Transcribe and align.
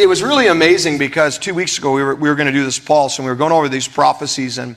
it 0.00 0.08
was 0.08 0.22
really 0.22 0.46
amazing 0.46 0.96
because 0.96 1.38
two 1.38 1.52
weeks 1.52 1.76
ago 1.76 1.92
we 1.92 2.02
were, 2.02 2.14
we 2.14 2.30
were 2.30 2.34
going 2.34 2.46
to 2.46 2.52
do 2.52 2.64
this 2.64 2.78
pulse 2.78 3.18
and 3.18 3.26
we 3.26 3.30
were 3.30 3.36
going 3.36 3.52
over 3.52 3.68
these 3.68 3.86
prophecies 3.86 4.56
and 4.56 4.74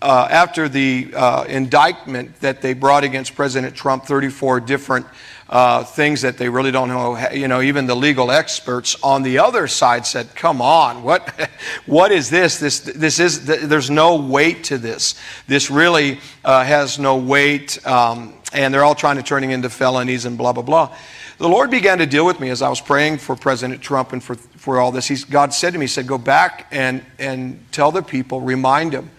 uh, 0.00 0.26
after 0.30 0.66
the 0.68 1.12
uh, 1.14 1.44
indictment 1.44 2.40
that 2.40 2.62
they 2.62 2.72
brought 2.72 3.04
against 3.04 3.34
President 3.36 3.76
Trump, 3.76 4.04
34 4.04 4.60
different 4.60 5.06
uh, 5.48 5.84
things 5.84 6.22
that 6.22 6.38
they 6.38 6.48
really 6.48 6.70
don't 6.70 6.88
know, 6.88 7.18
you 7.28 7.46
know, 7.46 7.60
even 7.60 7.86
the 7.86 7.94
legal 7.94 8.30
experts 8.30 8.96
on 9.02 9.22
the 9.22 9.38
other 9.38 9.68
side 9.68 10.06
said, 10.06 10.34
come 10.34 10.62
on, 10.62 11.02
what, 11.02 11.50
what 11.86 12.10
is 12.10 12.30
this? 12.30 12.58
This, 12.58 12.80
this 12.80 13.20
is, 13.20 13.44
there's 13.44 13.90
no 13.90 14.16
weight 14.16 14.64
to 14.64 14.78
this. 14.78 15.14
This 15.46 15.70
really 15.70 16.18
uh, 16.44 16.64
has 16.64 16.98
no 16.98 17.18
weight, 17.18 17.86
um, 17.86 18.32
and 18.54 18.72
they're 18.72 18.84
all 18.84 18.94
trying 18.94 19.16
to 19.16 19.22
turn 19.22 19.44
it 19.44 19.50
into 19.50 19.68
felonies 19.68 20.24
and 20.24 20.38
blah, 20.38 20.54
blah, 20.54 20.62
blah. 20.62 20.96
The 21.42 21.48
Lord 21.48 21.70
began 21.72 21.98
to 21.98 22.06
deal 22.06 22.24
with 22.24 22.38
me 22.38 22.50
as 22.50 22.62
I 22.62 22.68
was 22.68 22.80
praying 22.80 23.18
for 23.18 23.34
President 23.34 23.82
Trump 23.82 24.12
and 24.12 24.22
for, 24.22 24.36
for 24.62 24.78
all 24.78 24.92
this. 24.92 25.08
He's, 25.08 25.24
God 25.24 25.52
said 25.52 25.72
to 25.72 25.78
me, 25.80 25.86
He 25.86 25.88
said, 25.88 26.06
go 26.06 26.18
back 26.18 26.68
and, 26.70 27.04
and 27.18 27.60
tell 27.72 27.90
the 27.90 28.00
people, 28.00 28.40
remind 28.40 28.92
them, 28.92 29.10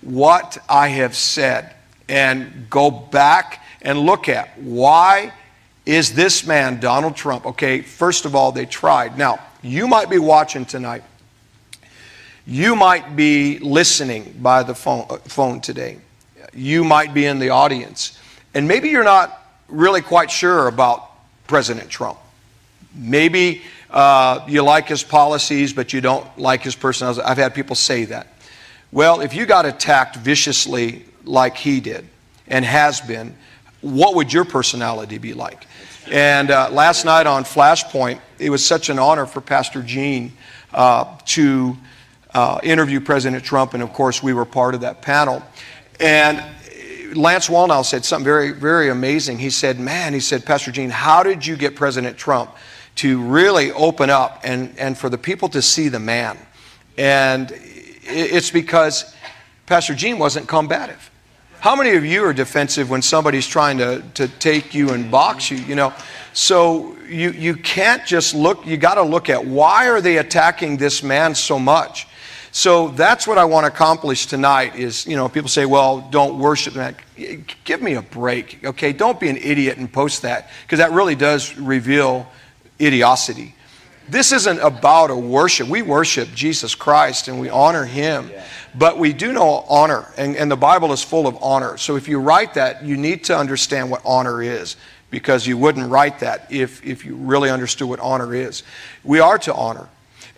what 0.00 0.58
I 0.68 0.88
have 0.88 1.16
said 1.16 1.74
and 2.08 2.70
go 2.70 2.88
back 2.88 3.64
and 3.82 3.98
look 3.98 4.28
at 4.28 4.56
why 4.60 5.32
is 5.84 6.14
this 6.14 6.46
man, 6.46 6.78
Donald 6.78 7.16
Trump, 7.16 7.46
okay, 7.46 7.80
first 7.80 8.26
of 8.26 8.36
all, 8.36 8.52
they 8.52 8.64
tried. 8.64 9.18
Now, 9.18 9.40
you 9.60 9.88
might 9.88 10.08
be 10.08 10.18
watching 10.18 10.64
tonight. 10.64 11.02
You 12.46 12.76
might 12.76 13.16
be 13.16 13.58
listening 13.58 14.36
by 14.40 14.62
the 14.62 14.74
phone, 14.74 15.06
uh, 15.10 15.16
phone 15.16 15.60
today. 15.60 15.98
You 16.54 16.84
might 16.84 17.12
be 17.12 17.26
in 17.26 17.40
the 17.40 17.50
audience. 17.50 18.20
And 18.54 18.68
maybe 18.68 18.90
you're 18.90 19.02
not 19.02 19.48
really 19.66 20.00
quite 20.00 20.30
sure 20.30 20.68
about 20.68 21.10
President 21.48 21.90
Trump. 21.90 22.18
Maybe 22.94 23.62
uh, 23.92 24.44
you 24.48 24.62
like 24.62 24.88
his 24.88 25.02
policies, 25.02 25.72
but 25.72 25.92
you 25.92 26.00
don't 26.00 26.26
like 26.38 26.62
his 26.62 26.74
personality. 26.74 27.20
I've 27.22 27.36
had 27.36 27.54
people 27.54 27.76
say 27.76 28.06
that. 28.06 28.26
Well, 28.90 29.20
if 29.20 29.34
you 29.34 29.46
got 29.46 29.66
attacked 29.66 30.16
viciously 30.16 31.04
like 31.24 31.56
he 31.56 31.80
did 31.80 32.08
and 32.48 32.64
has 32.64 33.00
been, 33.00 33.36
what 33.82 34.14
would 34.14 34.32
your 34.32 34.44
personality 34.44 35.18
be 35.18 35.34
like? 35.34 35.66
And 36.10 36.50
uh, 36.50 36.70
last 36.70 37.04
night 37.04 37.26
on 37.26 37.44
Flashpoint, 37.44 38.18
it 38.38 38.50
was 38.50 38.64
such 38.64 38.88
an 38.88 38.98
honor 38.98 39.26
for 39.26 39.40
Pastor 39.40 39.82
Gene 39.82 40.32
uh, 40.72 41.18
to 41.26 41.76
uh, 42.34 42.60
interview 42.62 43.00
President 43.00 43.44
Trump, 43.44 43.74
and 43.74 43.82
of 43.82 43.92
course, 43.92 44.22
we 44.22 44.32
were 44.32 44.44
part 44.44 44.74
of 44.74 44.80
that 44.80 45.02
panel. 45.02 45.42
And 46.00 46.42
Lance 47.14 47.48
Wallnau 47.48 47.84
said 47.84 48.04
something 48.04 48.24
very, 48.24 48.52
very 48.52 48.88
amazing. 48.88 49.38
He 49.38 49.50
said, 49.50 49.78
Man, 49.78 50.14
he 50.14 50.20
said, 50.20 50.46
Pastor 50.46 50.72
Gene, 50.72 50.90
how 50.90 51.22
did 51.22 51.46
you 51.46 51.56
get 51.56 51.76
President 51.76 52.16
Trump 52.16 52.50
to 52.96 53.20
really 53.20 53.72
open 53.72 54.10
up 54.10 54.40
and, 54.44 54.76
and 54.78 54.96
for 54.96 55.08
the 55.08 55.18
people 55.18 55.48
to 55.50 55.62
see 55.62 55.88
the 55.88 55.98
man? 55.98 56.38
And 56.98 57.52
it's 58.04 58.50
because 58.50 59.14
Pastor 59.66 59.94
Gene 59.94 60.18
wasn't 60.18 60.48
combative. 60.48 61.10
How 61.60 61.76
many 61.76 61.94
of 61.94 62.04
you 62.04 62.24
are 62.24 62.32
defensive 62.32 62.90
when 62.90 63.02
somebody's 63.02 63.46
trying 63.46 63.78
to, 63.78 64.02
to 64.14 64.26
take 64.26 64.74
you 64.74 64.90
and 64.90 65.10
box 65.10 65.50
you, 65.50 65.58
you 65.58 65.76
know? 65.76 65.94
So 66.32 66.96
you, 67.06 67.30
you 67.30 67.54
can't 67.54 68.04
just 68.04 68.34
look, 68.34 68.66
you 68.66 68.76
got 68.76 68.94
to 68.94 69.02
look 69.02 69.30
at 69.30 69.44
why 69.44 69.88
are 69.88 70.00
they 70.00 70.16
attacking 70.16 70.78
this 70.78 71.02
man 71.02 71.34
so 71.34 71.58
much? 71.60 72.08
So 72.50 72.88
that's 72.88 73.26
what 73.26 73.38
I 73.38 73.44
want 73.44 73.64
to 73.64 73.72
accomplish 73.72 74.26
tonight 74.26 74.76
is, 74.76 75.06
you 75.06 75.16
know, 75.16 75.28
people 75.28 75.48
say, 75.48 75.64
well, 75.64 76.06
don't 76.10 76.38
worship 76.38 76.74
that. 76.74 76.96
Give 77.64 77.80
me 77.80 77.94
a 77.94 78.02
break, 78.02 78.62
okay? 78.64 78.92
Don't 78.92 79.18
be 79.18 79.28
an 79.28 79.38
idiot 79.38 79.78
and 79.78 79.90
post 79.90 80.22
that 80.22 80.50
because 80.62 80.78
that 80.78 80.92
really 80.92 81.14
does 81.14 81.56
reveal 81.56 82.28
idiocity. 82.80 83.54
This 84.08 84.32
isn't 84.32 84.58
about 84.58 85.10
a 85.10 85.16
worship. 85.16 85.68
We 85.68 85.82
worship 85.82 86.28
Jesus 86.34 86.74
Christ 86.74 87.28
and 87.28 87.40
we 87.40 87.48
honor 87.48 87.84
Him. 87.84 88.30
But 88.74 88.98
we 88.98 89.12
do 89.12 89.32
know 89.32 89.64
honor, 89.68 90.06
and, 90.16 90.34
and 90.34 90.50
the 90.50 90.56
Bible 90.56 90.92
is 90.92 91.02
full 91.02 91.26
of 91.26 91.36
honor. 91.42 91.76
So 91.76 91.96
if 91.96 92.08
you 92.08 92.18
write 92.18 92.54
that, 92.54 92.84
you 92.84 92.96
need 92.96 93.24
to 93.24 93.36
understand 93.36 93.90
what 93.90 94.00
honor 94.04 94.42
is 94.42 94.76
because 95.10 95.46
you 95.46 95.58
wouldn't 95.58 95.90
write 95.90 96.20
that 96.20 96.50
if, 96.50 96.84
if 96.84 97.04
you 97.04 97.14
really 97.14 97.50
understood 97.50 97.88
what 97.88 98.00
honor 98.00 98.34
is. 98.34 98.62
We 99.04 99.20
are 99.20 99.38
to 99.40 99.54
honor. 99.54 99.88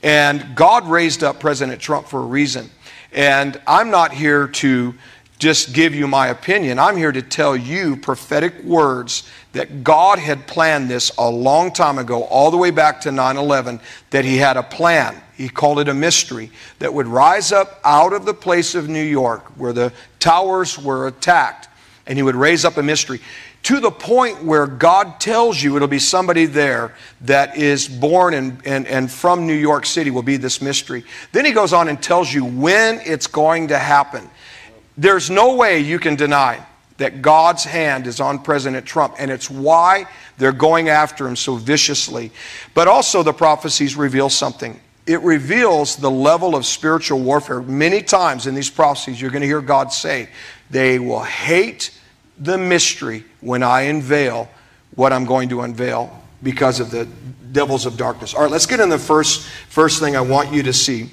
And 0.03 0.55
God 0.55 0.87
raised 0.89 1.23
up 1.23 1.41
President 1.41 1.81
Trump 1.81 2.09
for 2.09 2.21
a 2.21 2.27
reason. 2.27 2.69
And 3.12 3.61
I'm 3.67 3.91
not 3.91 4.12
here 4.12 4.49
to 4.49 4.94
just 5.44 5.75
give 5.75 5.94
you 5.94 6.09
my 6.09 6.28
opinion. 6.28 6.78
I'm 6.78 6.97
here 6.97 7.12
to 7.12 7.21
tell 7.21 7.55
you 7.55 7.97
prophetic 7.97 8.65
words 8.65 9.28
that 9.53 9.84
God 9.84 10.19
had 10.19 10.47
planned 10.47 10.88
this 10.88 11.12
a 11.19 11.28
long 11.28 11.71
time 11.71 11.99
ago, 11.99 12.25
all 12.25 12.50
the 12.50 12.56
way 12.56 12.71
back 12.71 13.03
to 13.03 13.12
9 13.12 13.37
11, 13.37 13.78
that 14.09 14.25
He 14.25 14.38
had 14.38 14.56
a 14.56 14.62
plan. 14.62 15.21
He 15.37 15.50
called 15.50 15.81
it 15.81 15.88
a 15.88 15.93
mystery 15.93 16.50
that 16.78 16.94
would 16.94 17.06
rise 17.06 17.53
up 17.53 17.78
out 17.84 18.15
of 18.15 18.25
the 18.25 18.32
place 18.32 18.75
of 18.75 18.88
New 18.88 19.05
York 19.05 19.44
where 19.59 19.75
the 19.75 19.93
towers 20.19 20.78
were 20.78 21.09
attacked, 21.09 21.69
and 22.06 22.16
He 22.16 22.22
would 22.22 22.37
raise 22.37 22.65
up 22.65 22.78
a 22.78 22.82
mystery 22.82 23.21
to 23.65 23.81
the 23.81 23.91
point 23.91 24.44
where 24.44 24.66
God 24.66 25.21
tells 25.21 25.62
you 25.62 25.76
it'll 25.76 25.88
be 25.88 25.99
somebody 25.99 26.47
there 26.47 26.94
that 27.22 27.59
is 27.59 27.87
born 27.87 28.32
and, 28.32 28.61
and, 28.66 28.87
and 28.87 29.11
from 29.11 29.47
New 29.47 29.55
York 29.55 29.84
City 29.84 30.11
will 30.11 30.22
be 30.22 30.38
this 30.38 30.62
mystery. 30.62 31.05
Then 31.32 31.44
he 31.44 31.53
goes 31.53 31.75
on 31.75 31.88
and 31.88 32.03
tells 32.03 32.32
you 32.32 32.47
when 32.47 33.00
it's 33.05 33.26
going 33.26 33.69
to 33.69 33.78
happen. 33.78 34.31
There's 34.97 35.31
no 35.31 35.56
way 35.56 35.81
you 35.81 35.99
can 35.99 36.15
deny 36.16 36.65
that 36.99 37.22
God's 37.22 37.65
hand 37.65 38.06
is 38.06 38.21
on 38.21 38.38
President 38.38 38.87
Trump, 38.87 39.16
and 39.19 39.31
it's 39.31 39.50
why 39.50 40.06
they're 40.38 40.53
going 40.53 40.88
after 40.88 41.27
him 41.27 41.34
so 41.34 41.56
viciously. 41.56 42.31
But 42.72 42.87
also, 42.87 43.22
the 43.22 43.32
prophecies 43.32 43.97
reveal 43.97 44.31
something. 44.31 44.81
It 45.06 45.21
reveals 45.22 45.97
the 45.97 46.10
level 46.10 46.55
of 46.55 46.65
spiritual 46.65 47.21
warfare. 47.21 47.60
Many 47.60 48.00
times 48.00 48.47
in 48.47 48.55
these 48.55 48.71
prophecies, 48.71 49.21
you're 49.21 49.31
going 49.31 49.43
to 49.43 49.47
hear 49.47 49.60
God 49.60 49.93
say, 49.93 50.28
They 50.71 50.99
will 50.99 51.22
hate 51.22 51.91
the 52.38 52.56
mystery 52.56 53.25
when 53.41 53.62
I 53.62 53.82
unveil 53.82 54.49
what 54.94 55.12
I'm 55.12 55.25
going 55.25 55.49
to 55.49 55.62
unveil 55.62 56.22
because 56.43 56.78
of 56.78 56.91
the 56.91 57.06
devils 57.53 57.87
of 57.87 57.97
darkness. 57.97 58.34
All 58.34 58.43
right, 58.43 58.50
let's 58.50 58.66
get 58.66 58.81
in 58.81 58.88
the 58.88 58.99
first, 58.99 59.47
first 59.69 60.00
thing 60.00 60.16
I 60.16 60.21
want 60.21 60.53
you 60.53 60.62
to 60.62 60.72
see 60.72 61.11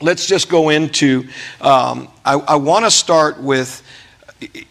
let's 0.00 0.26
just 0.26 0.48
go 0.48 0.70
into, 0.70 1.28
um, 1.60 2.08
I, 2.24 2.34
I 2.34 2.56
want 2.56 2.84
to 2.84 2.90
start 2.90 3.40
with, 3.40 3.82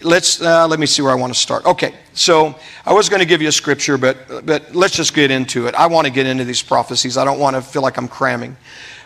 let's, 0.01 0.41
uh, 0.41 0.67
let 0.67 0.79
me 0.79 0.85
see 0.85 1.01
where 1.01 1.11
I 1.11 1.15
want 1.15 1.33
to 1.33 1.39
start. 1.39 1.65
Okay, 1.65 1.93
so 2.13 2.55
I 2.85 2.93
was 2.93 3.09
going 3.09 3.19
to 3.19 3.25
give 3.25 3.41
you 3.41 3.49
a 3.49 3.53
scripture, 3.53 3.97
but, 3.97 4.45
but 4.45 4.73
let's 4.75 4.95
just 4.95 5.13
get 5.13 5.31
into 5.31 5.67
it. 5.67 5.75
I 5.75 5.87
want 5.87 6.07
to 6.07 6.11
get 6.11 6.25
into 6.25 6.43
these 6.43 6.63
prophecies. 6.63 7.17
I 7.17 7.25
don't 7.25 7.39
want 7.39 7.55
to 7.55 7.61
feel 7.61 7.81
like 7.81 7.97
I'm 7.97 8.07
cramming. 8.07 8.57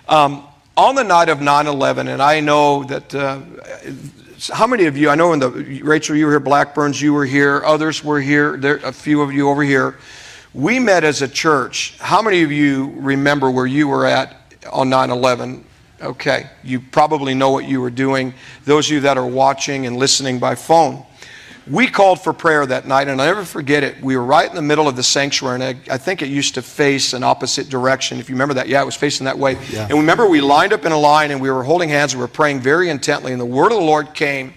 Um, 0.08 0.48
on 0.76 0.96
the 0.96 1.04
night 1.04 1.30
of 1.30 1.42
9 1.42 1.68
11, 1.68 2.08
and 2.08 2.22
I 2.22 2.40
know 2.40 2.84
that. 2.86 3.14
Uh, 3.14 3.42
how 4.52 4.68
many 4.68 4.88
of 4.88 4.98
you, 4.98 5.10
I 5.10 5.16
know 5.16 5.32
in 5.32 5.40
the, 5.40 5.50
Rachel, 5.84 6.18
you 6.18 6.26
were 6.26 6.34
here, 6.34 6.40
Blackburns, 6.42 7.02
you 7.02 7.14
were 7.14 7.26
here, 7.26 7.62
others 7.64 8.04
were 8.04 8.20
here, 8.20 8.58
there, 8.58 8.76
a 8.78 8.92
few 8.92 9.22
of 9.22 9.32
you 9.32 9.48
over 9.48 9.64
here. 9.64 9.98
We 10.54 10.80
met 10.80 11.06
as 11.06 11.22
a 11.22 11.30
church. 11.30 11.98
How 12.00 12.22
many 12.22 12.44
of 12.44 12.52
you 12.52 12.94
remember 12.98 13.50
where 13.50 13.66
you 13.66 13.88
were 13.88 14.06
at 14.06 14.36
on 14.70 14.90
9 14.90 15.12
11? 15.12 15.64
Okay, 16.04 16.50
you 16.66 16.82
probably 16.82 17.34
know 17.34 17.52
what 17.52 17.66
you 17.66 17.80
were 17.80 17.90
doing. 17.90 18.34
Those 18.66 18.88
of 18.88 18.92
you 18.92 19.00
that 19.02 19.18
are 19.18 19.26
watching 19.26 19.86
and 19.86 19.96
listening 19.96 20.38
by 20.38 20.56
phone. 20.56 21.06
We 21.66 21.88
called 21.88 22.22
for 22.22 22.34
prayer 22.34 22.66
that 22.66 22.86
night, 22.86 23.08
and 23.08 23.22
I'll 23.22 23.28
never 23.28 23.46
forget 23.46 23.84
it. 23.84 24.02
We 24.04 24.18
were 24.18 24.26
right 24.26 24.50
in 24.50 24.54
the 24.54 24.62
middle 24.62 24.86
of 24.90 24.98
the 24.98 25.04
sanctuary, 25.04 25.62
and 25.62 25.64
I, 25.64 25.94
I 25.94 25.98
think 25.98 26.22
it 26.22 26.28
used 26.28 26.56
to 26.56 26.62
face 26.62 27.14
an 27.14 27.24
opposite 27.24 27.70
direction. 27.70 28.20
If 28.20 28.28
you 28.28 28.36
remember 28.36 28.56
that, 28.56 28.68
yeah, 28.68 28.82
it 28.82 28.86
was 28.86 28.98
facing 28.98 29.24
that 29.26 29.40
way. 29.40 29.58
Yeah. 29.72 29.84
And 29.84 29.94
remember, 29.94 30.28
we 30.28 30.42
lined 30.42 30.74
up 30.74 30.84
in 30.84 30.92
a 30.92 31.00
line, 31.00 31.32
and 31.32 31.40
we 31.40 31.50
were 31.50 31.64
holding 31.64 31.88
hands, 31.88 32.12
and 32.12 32.20
we 32.20 32.26
were 32.26 32.34
praying 32.34 32.60
very 32.60 32.90
intently, 32.90 33.32
and 33.32 33.40
the 33.40 33.46
word 33.46 33.72
of 33.72 33.78
the 33.78 33.86
Lord 33.86 34.14
came, 34.14 34.56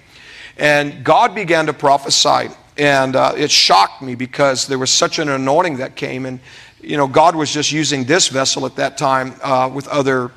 and 0.56 1.04
God 1.04 1.32
began 1.32 1.66
to 1.66 1.72
prophesy. 1.72 2.52
And 2.76 3.14
uh, 3.14 3.34
it 3.36 3.52
shocked 3.52 4.02
me 4.02 4.16
because 4.16 4.66
there 4.66 4.78
was 4.78 4.90
such 4.90 5.20
an 5.20 5.28
anointing 5.28 5.76
that 5.76 5.94
came, 5.94 6.26
and 6.26 6.40
you 6.80 6.96
know, 6.96 7.06
God 7.06 7.36
was 7.36 7.52
just 7.52 7.70
using 7.70 8.04
this 8.04 8.28
vessel 8.28 8.66
at 8.66 8.76
that 8.76 8.98
time 8.98 9.34
uh, 9.42 9.70
with 9.72 9.86
other 9.88 10.32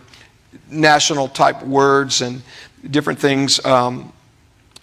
national 0.70 1.28
type 1.28 1.64
words 1.64 2.22
and 2.22 2.42
different 2.90 3.20
things. 3.20 3.64
Um, 3.66 4.14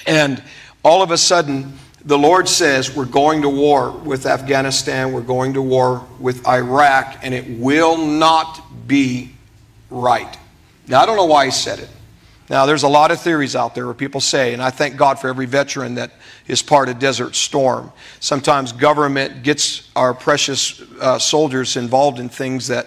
and 0.06 0.42
all 0.82 1.02
of 1.02 1.10
a 1.10 1.18
sudden, 1.18 1.72
the 2.04 2.18
Lord 2.18 2.48
says, 2.48 2.94
We're 2.94 3.04
going 3.04 3.42
to 3.42 3.48
war 3.48 3.90
with 3.90 4.26
Afghanistan, 4.26 5.12
we're 5.12 5.22
going 5.22 5.54
to 5.54 5.62
war 5.62 6.06
with 6.20 6.46
Iraq, 6.46 7.18
and 7.22 7.34
it 7.34 7.58
will 7.58 7.98
not 7.98 8.62
be 8.86 9.32
right. 9.90 10.38
Now, 10.86 11.00
I 11.00 11.06
don't 11.06 11.16
know 11.16 11.24
why 11.24 11.46
He 11.46 11.50
said 11.50 11.80
it. 11.80 11.88
Now, 12.48 12.64
there's 12.64 12.84
a 12.84 12.88
lot 12.88 13.10
of 13.10 13.20
theories 13.20 13.56
out 13.56 13.74
there 13.74 13.86
where 13.86 13.94
people 13.94 14.20
say, 14.20 14.52
and 14.52 14.62
I 14.62 14.70
thank 14.70 14.96
God 14.96 15.18
for 15.18 15.28
every 15.28 15.46
veteran 15.46 15.96
that 15.96 16.12
is 16.46 16.62
part 16.62 16.88
of 16.88 17.00
Desert 17.00 17.34
Storm. 17.34 17.90
Sometimes 18.20 18.70
government 18.70 19.42
gets 19.42 19.90
our 19.96 20.14
precious 20.14 20.80
uh, 21.00 21.18
soldiers 21.18 21.76
involved 21.76 22.20
in 22.20 22.28
things 22.28 22.68
that 22.68 22.86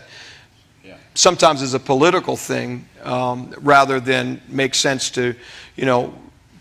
sometimes 1.19 1.61
is 1.61 1.73
a 1.73 1.79
political 1.79 2.37
thing 2.37 2.87
um, 3.03 3.53
rather 3.59 3.99
than 3.99 4.41
make 4.47 4.73
sense 4.73 5.09
to, 5.11 5.35
you 5.75 5.85
know, 5.85 6.13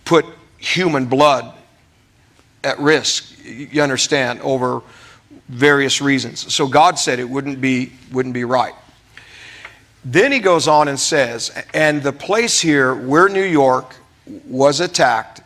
put 0.04 0.26
human 0.58 1.06
blood 1.06 1.54
at 2.64 2.76
risk. 2.80 3.32
You 3.44 3.80
understand 3.82 4.40
over 4.40 4.82
various 5.48 6.00
reasons. 6.00 6.52
So 6.52 6.66
God 6.66 6.98
said 6.98 7.20
it 7.20 7.28
wouldn't 7.28 7.60
be 7.60 7.92
wouldn't 8.10 8.34
be 8.34 8.44
right. 8.44 8.74
Then 10.04 10.32
he 10.32 10.40
goes 10.40 10.66
on 10.66 10.88
and 10.88 10.98
says, 10.98 11.52
and 11.72 12.02
the 12.02 12.12
place 12.12 12.60
here 12.60 12.94
where 12.94 13.28
New 13.28 13.44
York 13.44 13.94
was 14.46 14.80
attacked, 14.80 15.40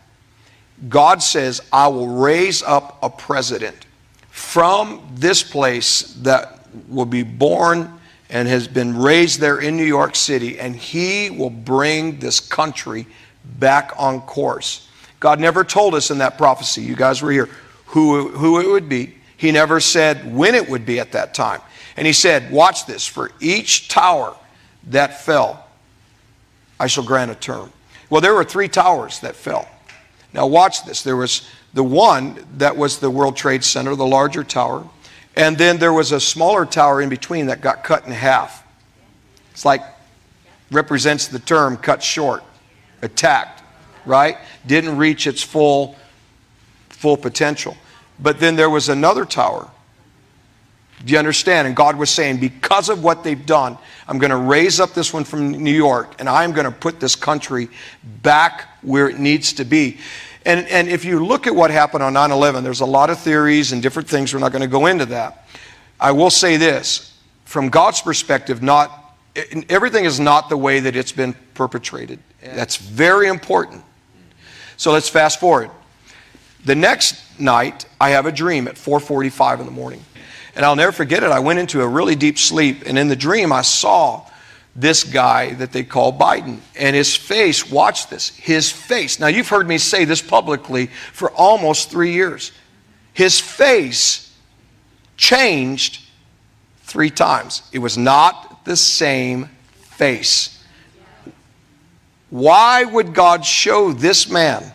God 0.89 1.23
says, 1.23 1.61
I 1.73 1.89
will 1.89 2.09
raise 2.09 2.63
up 2.63 2.99
a 3.03 3.11
president 3.11 3.87
from 4.31 5.03
this 5.15 5.43
place 5.43 6.15
that 6.23 6.67
will 6.89 7.07
be 7.07 7.23
born 7.23 7.99
and 8.33 8.49
has 8.49 8.67
been 8.67 8.97
raised 8.97 9.41
there 9.41 9.61
in 9.61 9.77
New 9.77 9.85
York 9.85 10.17
City, 10.17 10.59
and 10.59 10.75
he 10.75 11.29
will 11.31 11.51
bring 11.51 12.19
this 12.19 12.41
country 12.41 13.07
back 13.45 13.93
on 13.99 14.23
course. 14.23 14.89
God 15.21 15.39
never 15.39 15.63
told 15.63 15.95
us 15.95 16.11
in 16.11 16.19
that 16.19 16.39
prophecy, 16.39 16.83
you 16.83 16.97
guys 16.97 17.21
were 17.21 17.31
here, 17.31 17.49
who, 17.87 18.29
who 18.29 18.59
it 18.59 18.67
would 18.67 18.89
be. 18.89 19.15
He 19.37 19.53
never 19.53 19.81
said 19.81 20.35
when 20.35 20.55
it 20.55 20.67
would 20.69 20.87
be 20.87 20.99
at 20.99 21.13
that 21.13 21.35
time. 21.35 21.61
And 21.97 22.07
he 22.07 22.13
said, 22.15 22.51
Watch 22.51 22.87
this, 22.87 23.07
for 23.07 23.31
each 23.39 23.89
tower 23.89 24.35
that 24.89 25.21
fell, 25.21 25.67
I 26.81 26.87
shall 26.87 27.05
grant 27.05 27.31
a 27.31 27.35
term. 27.35 27.71
Well, 28.09 28.23
there 28.23 28.35
were 28.35 28.45
three 28.45 28.69
towers 28.69 29.21
that 29.21 29.37
fell. 29.37 29.69
Now, 30.33 30.47
watch 30.47 30.87
this. 30.87 31.03
There 31.03 31.17
was 31.17 31.49
the 31.75 31.85
one 31.85 32.45
that 32.57 32.77
was 32.77 32.99
the 32.99 33.11
World 33.11 33.37
Trade 33.37 33.63
Center, 33.63 33.95
the 33.95 34.07
larger 34.07 34.43
tower, 34.43 34.87
and 35.37 35.57
then 35.57 35.79
there 35.79 35.93
was 35.93 36.13
a 36.13 36.21
smaller 36.21 36.67
tower 36.67 37.01
in 37.01 37.09
between 37.09 37.47
that 37.47 37.61
got 37.61 37.85
cut 37.85 38.07
in 38.07 38.13
half. 38.13 38.67
It's 39.53 39.65
like 39.65 39.83
represents 40.71 41.29
the 41.29 41.39
term 41.39 41.77
cut 41.77 42.03
short, 42.03 42.43
attacked, 43.03 43.63
right? 44.07 44.39
Didn't 44.67 44.97
reach 44.97 45.27
its 45.27 45.43
full 45.43 45.97
full 46.89 47.17
potential. 47.17 47.77
But 48.21 48.39
then 48.39 48.55
there 48.55 48.71
was 48.71 48.89
another 48.89 49.25
tower. 49.25 49.69
Do 51.05 51.13
you 51.13 51.19
understand? 51.19 51.67
And 51.67 51.75
God 51.75 51.97
was 51.97 52.11
saying, 52.11 52.39
because 52.39 52.89
of 52.89 53.03
what 53.03 53.25
they've 53.25 53.45
done, 53.45 53.77
I'm 54.07 54.19
going 54.19 54.31
to 54.31 54.37
raise 54.37 54.79
up 54.79 54.95
this 54.95 55.13
one 55.13 55.25
from 55.25 55.51
New 55.51 55.73
York 55.73 56.15
and 56.21 56.29
I'm 56.29 56.53
going 56.53 56.65
to 56.65 56.71
put 56.71 57.01
this 57.01 57.17
country 57.17 57.69
back 58.23 58.69
where 58.83 59.09
it 59.09 59.19
needs 59.19 59.53
to 59.55 59.65
be. 59.65 59.99
And, 60.45 60.67
and 60.69 60.89
if 60.89 61.05
you 61.05 61.25
look 61.25 61.47
at 61.47 61.55
what 61.55 61.71
happened 61.71 62.03
on 62.03 62.13
9 62.15 62.31
11, 62.31 62.65
there's 62.65 62.81
a 62.81 62.87
lot 62.87 63.11
of 63.11 63.19
theories 63.19 63.73
and 63.73 63.83
different 63.83 64.09
things. 64.09 64.35
We're 64.35 64.41
not 64.41 64.53
going 64.53 64.63
to 64.63 64.69
go 64.69 64.87
into 64.87 65.07
that. 65.07 65.47
I 66.01 66.13
will 66.13 66.31
say 66.31 66.57
this 66.57 67.17
from 67.45 67.69
God's 67.69 68.01
perspective, 68.01 68.63
not, 68.63 69.17
everything 69.69 70.05
is 70.05 70.19
not 70.19 70.49
the 70.49 70.57
way 70.57 70.81
that 70.81 70.97
it's 70.97 71.13
been 71.13 71.35
perpetrated. 71.55 72.19
That's 72.41 72.77
very 72.77 73.29
important. 73.29 73.85
So 74.77 74.91
let's 74.91 75.09
fast 75.09 75.39
forward. 75.39 75.71
The 76.65 76.75
next 76.75 77.39
night, 77.39 77.87
I 78.01 78.11
have 78.11 78.27
a 78.27 78.33
dream 78.33 78.69
at 78.69 78.77
4:45 78.77 79.61
in 79.61 79.67
the 79.67 79.73
morning. 79.73 80.05
And 80.55 80.65
I'll 80.65 80.77
never 80.77 80.93
forget 80.93 81.23
it. 81.23 81.31
I 81.31 81.39
went 81.39 81.59
into 81.59 81.83
a 81.83 81.89
really 81.89 82.15
deep 82.15 82.39
sleep, 82.39 82.83
and 82.87 82.99
in 82.99 83.09
the 83.09 83.17
dream, 83.17 83.53
I 83.53 83.63
saw 83.63 84.27
this 84.75 85.05
guy 85.05 85.55
that 85.55 85.73
they 85.73 85.85
call 85.85 86.13
Biden. 86.13 86.59
And 86.79 86.97
his 86.97 87.15
face, 87.15 87.71
watch 87.71 88.09
this, 88.09 88.31
his 88.31 88.71
face. 88.71 89.21
Now, 89.21 89.27
you've 89.27 89.49
heard 89.49 89.69
me 89.69 89.79
say 89.79 90.05
this 90.05 90.23
publicly 90.23 90.87
for 90.87 91.31
almost 91.33 91.91
three 91.91 92.13
years. 92.13 92.53
His 93.13 93.39
face 93.39 94.35
changed 95.17 96.01
three 96.83 97.11
times. 97.11 97.63
It 97.73 97.81
was 97.81 97.99
not 97.99 98.65
the 98.65 98.77
same 98.77 99.51
face. 99.81 100.65
Why 102.31 102.85
would 102.85 103.13
God 103.13 103.45
show 103.45 103.93
this 103.93 104.31
man? 104.31 104.73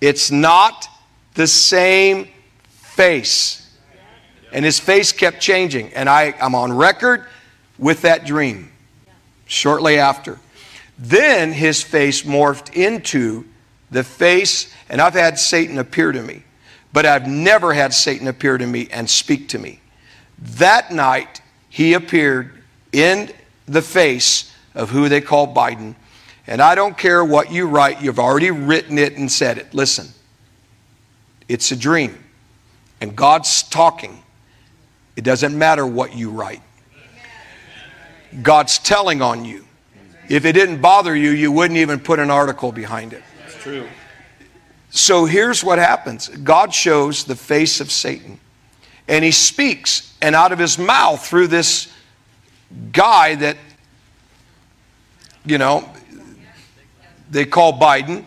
It's 0.00 0.32
not 0.32 0.88
the 1.34 1.46
same 1.46 2.28
face. 2.72 3.60
And 4.52 4.64
his 4.64 4.80
face 4.80 5.12
kept 5.12 5.40
changing. 5.40 5.92
And 5.94 6.08
I, 6.08 6.34
I'm 6.40 6.56
on 6.56 6.72
record 6.72 7.26
with 7.78 8.02
that 8.02 8.26
dream 8.26 8.70
shortly 9.46 9.98
after. 9.98 10.38
Then 10.98 11.52
his 11.52 11.82
face 11.82 12.22
morphed 12.22 12.74
into 12.74 13.44
the 13.90 14.04
face, 14.04 14.72
and 14.88 15.00
I've 15.00 15.14
had 15.14 15.38
Satan 15.38 15.78
appear 15.78 16.12
to 16.12 16.22
me, 16.22 16.42
but 16.92 17.06
I've 17.06 17.26
never 17.26 17.72
had 17.72 17.92
Satan 17.92 18.28
appear 18.28 18.56
to 18.58 18.66
me 18.66 18.88
and 18.90 19.08
speak 19.08 19.48
to 19.50 19.58
me. 19.58 19.80
That 20.38 20.92
night, 20.92 21.42
he 21.68 21.94
appeared 21.94 22.62
in 22.92 23.30
the 23.66 23.82
face 23.82 24.52
of 24.74 24.90
who 24.90 25.08
they 25.08 25.20
call 25.20 25.52
Biden. 25.54 25.94
And 26.46 26.60
I 26.60 26.74
don't 26.74 26.96
care 26.96 27.24
what 27.24 27.52
you 27.52 27.66
write, 27.66 28.02
you've 28.02 28.18
already 28.18 28.50
written 28.50 28.98
it 28.98 29.16
and 29.16 29.30
said 29.30 29.58
it. 29.58 29.72
Listen, 29.72 30.08
it's 31.48 31.70
a 31.70 31.76
dream, 31.76 32.18
and 33.00 33.14
God's 33.14 33.62
talking. 33.62 34.22
It 35.16 35.24
doesn't 35.24 35.56
matter 35.56 35.86
what 35.86 36.16
you 36.16 36.30
write. 36.30 36.62
God's 38.40 38.78
telling 38.78 39.20
on 39.20 39.44
you. 39.44 39.66
If 40.28 40.44
it 40.44 40.52
didn't 40.52 40.80
bother 40.80 41.14
you, 41.14 41.30
you 41.30 41.52
wouldn't 41.52 41.78
even 41.78 42.00
put 42.00 42.18
an 42.18 42.30
article 42.30 42.72
behind 42.72 43.12
it. 43.12 43.22
That's 43.40 43.56
true. 43.56 43.86
So 44.90 45.24
here's 45.24 45.62
what 45.62 45.78
happens 45.78 46.28
God 46.28 46.72
shows 46.72 47.24
the 47.24 47.36
face 47.36 47.80
of 47.80 47.90
Satan, 47.90 48.38
and 49.08 49.24
he 49.24 49.30
speaks, 49.30 50.16
and 50.22 50.34
out 50.34 50.52
of 50.52 50.58
his 50.58 50.78
mouth, 50.78 51.26
through 51.26 51.48
this 51.48 51.92
guy 52.92 53.34
that, 53.34 53.56
you 55.44 55.58
know, 55.58 55.88
they 57.30 57.44
call 57.44 57.78
Biden, 57.78 58.24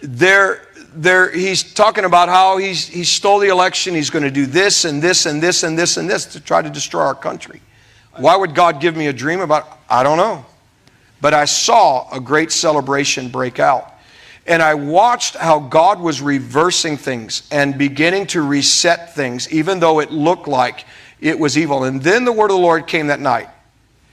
there 0.00 0.64
there, 0.94 1.30
he's 1.30 1.74
talking 1.74 2.04
about 2.04 2.28
how 2.28 2.56
he's, 2.56 2.86
he 2.86 3.04
stole 3.04 3.40
the 3.40 3.48
election. 3.48 3.94
He's 3.94 4.10
going 4.10 4.22
to 4.22 4.30
do 4.30 4.46
this 4.46 4.84
and 4.84 5.02
this 5.02 5.26
and 5.26 5.42
this 5.42 5.62
and 5.62 5.78
this 5.78 5.96
and 5.96 6.08
this 6.08 6.24
to 6.26 6.40
try 6.40 6.62
to 6.62 6.70
destroy 6.70 7.02
our 7.02 7.14
country. 7.14 7.60
Why 8.16 8.36
would 8.36 8.54
God 8.54 8.80
give 8.80 8.96
me 8.96 9.06
a 9.08 9.12
dream 9.12 9.40
about? 9.40 9.78
I 9.88 10.02
don't 10.02 10.18
know. 10.18 10.44
But 11.20 11.34
I 11.34 11.44
saw 11.46 12.10
a 12.10 12.20
great 12.20 12.52
celebration 12.52 13.28
break 13.28 13.58
out. 13.58 13.90
And 14.46 14.62
I 14.62 14.74
watched 14.74 15.36
how 15.36 15.58
God 15.58 16.00
was 16.00 16.20
reversing 16.20 16.98
things 16.98 17.48
and 17.50 17.78
beginning 17.78 18.26
to 18.28 18.42
reset 18.42 19.14
things, 19.14 19.50
even 19.50 19.80
though 19.80 20.00
it 20.00 20.10
looked 20.10 20.46
like 20.46 20.84
it 21.20 21.38
was 21.38 21.56
evil. 21.56 21.84
And 21.84 22.02
then 22.02 22.24
the 22.24 22.32
word 22.32 22.50
of 22.50 22.56
the 22.56 22.62
Lord 22.62 22.86
came 22.86 23.06
that 23.06 23.20
night. 23.20 23.48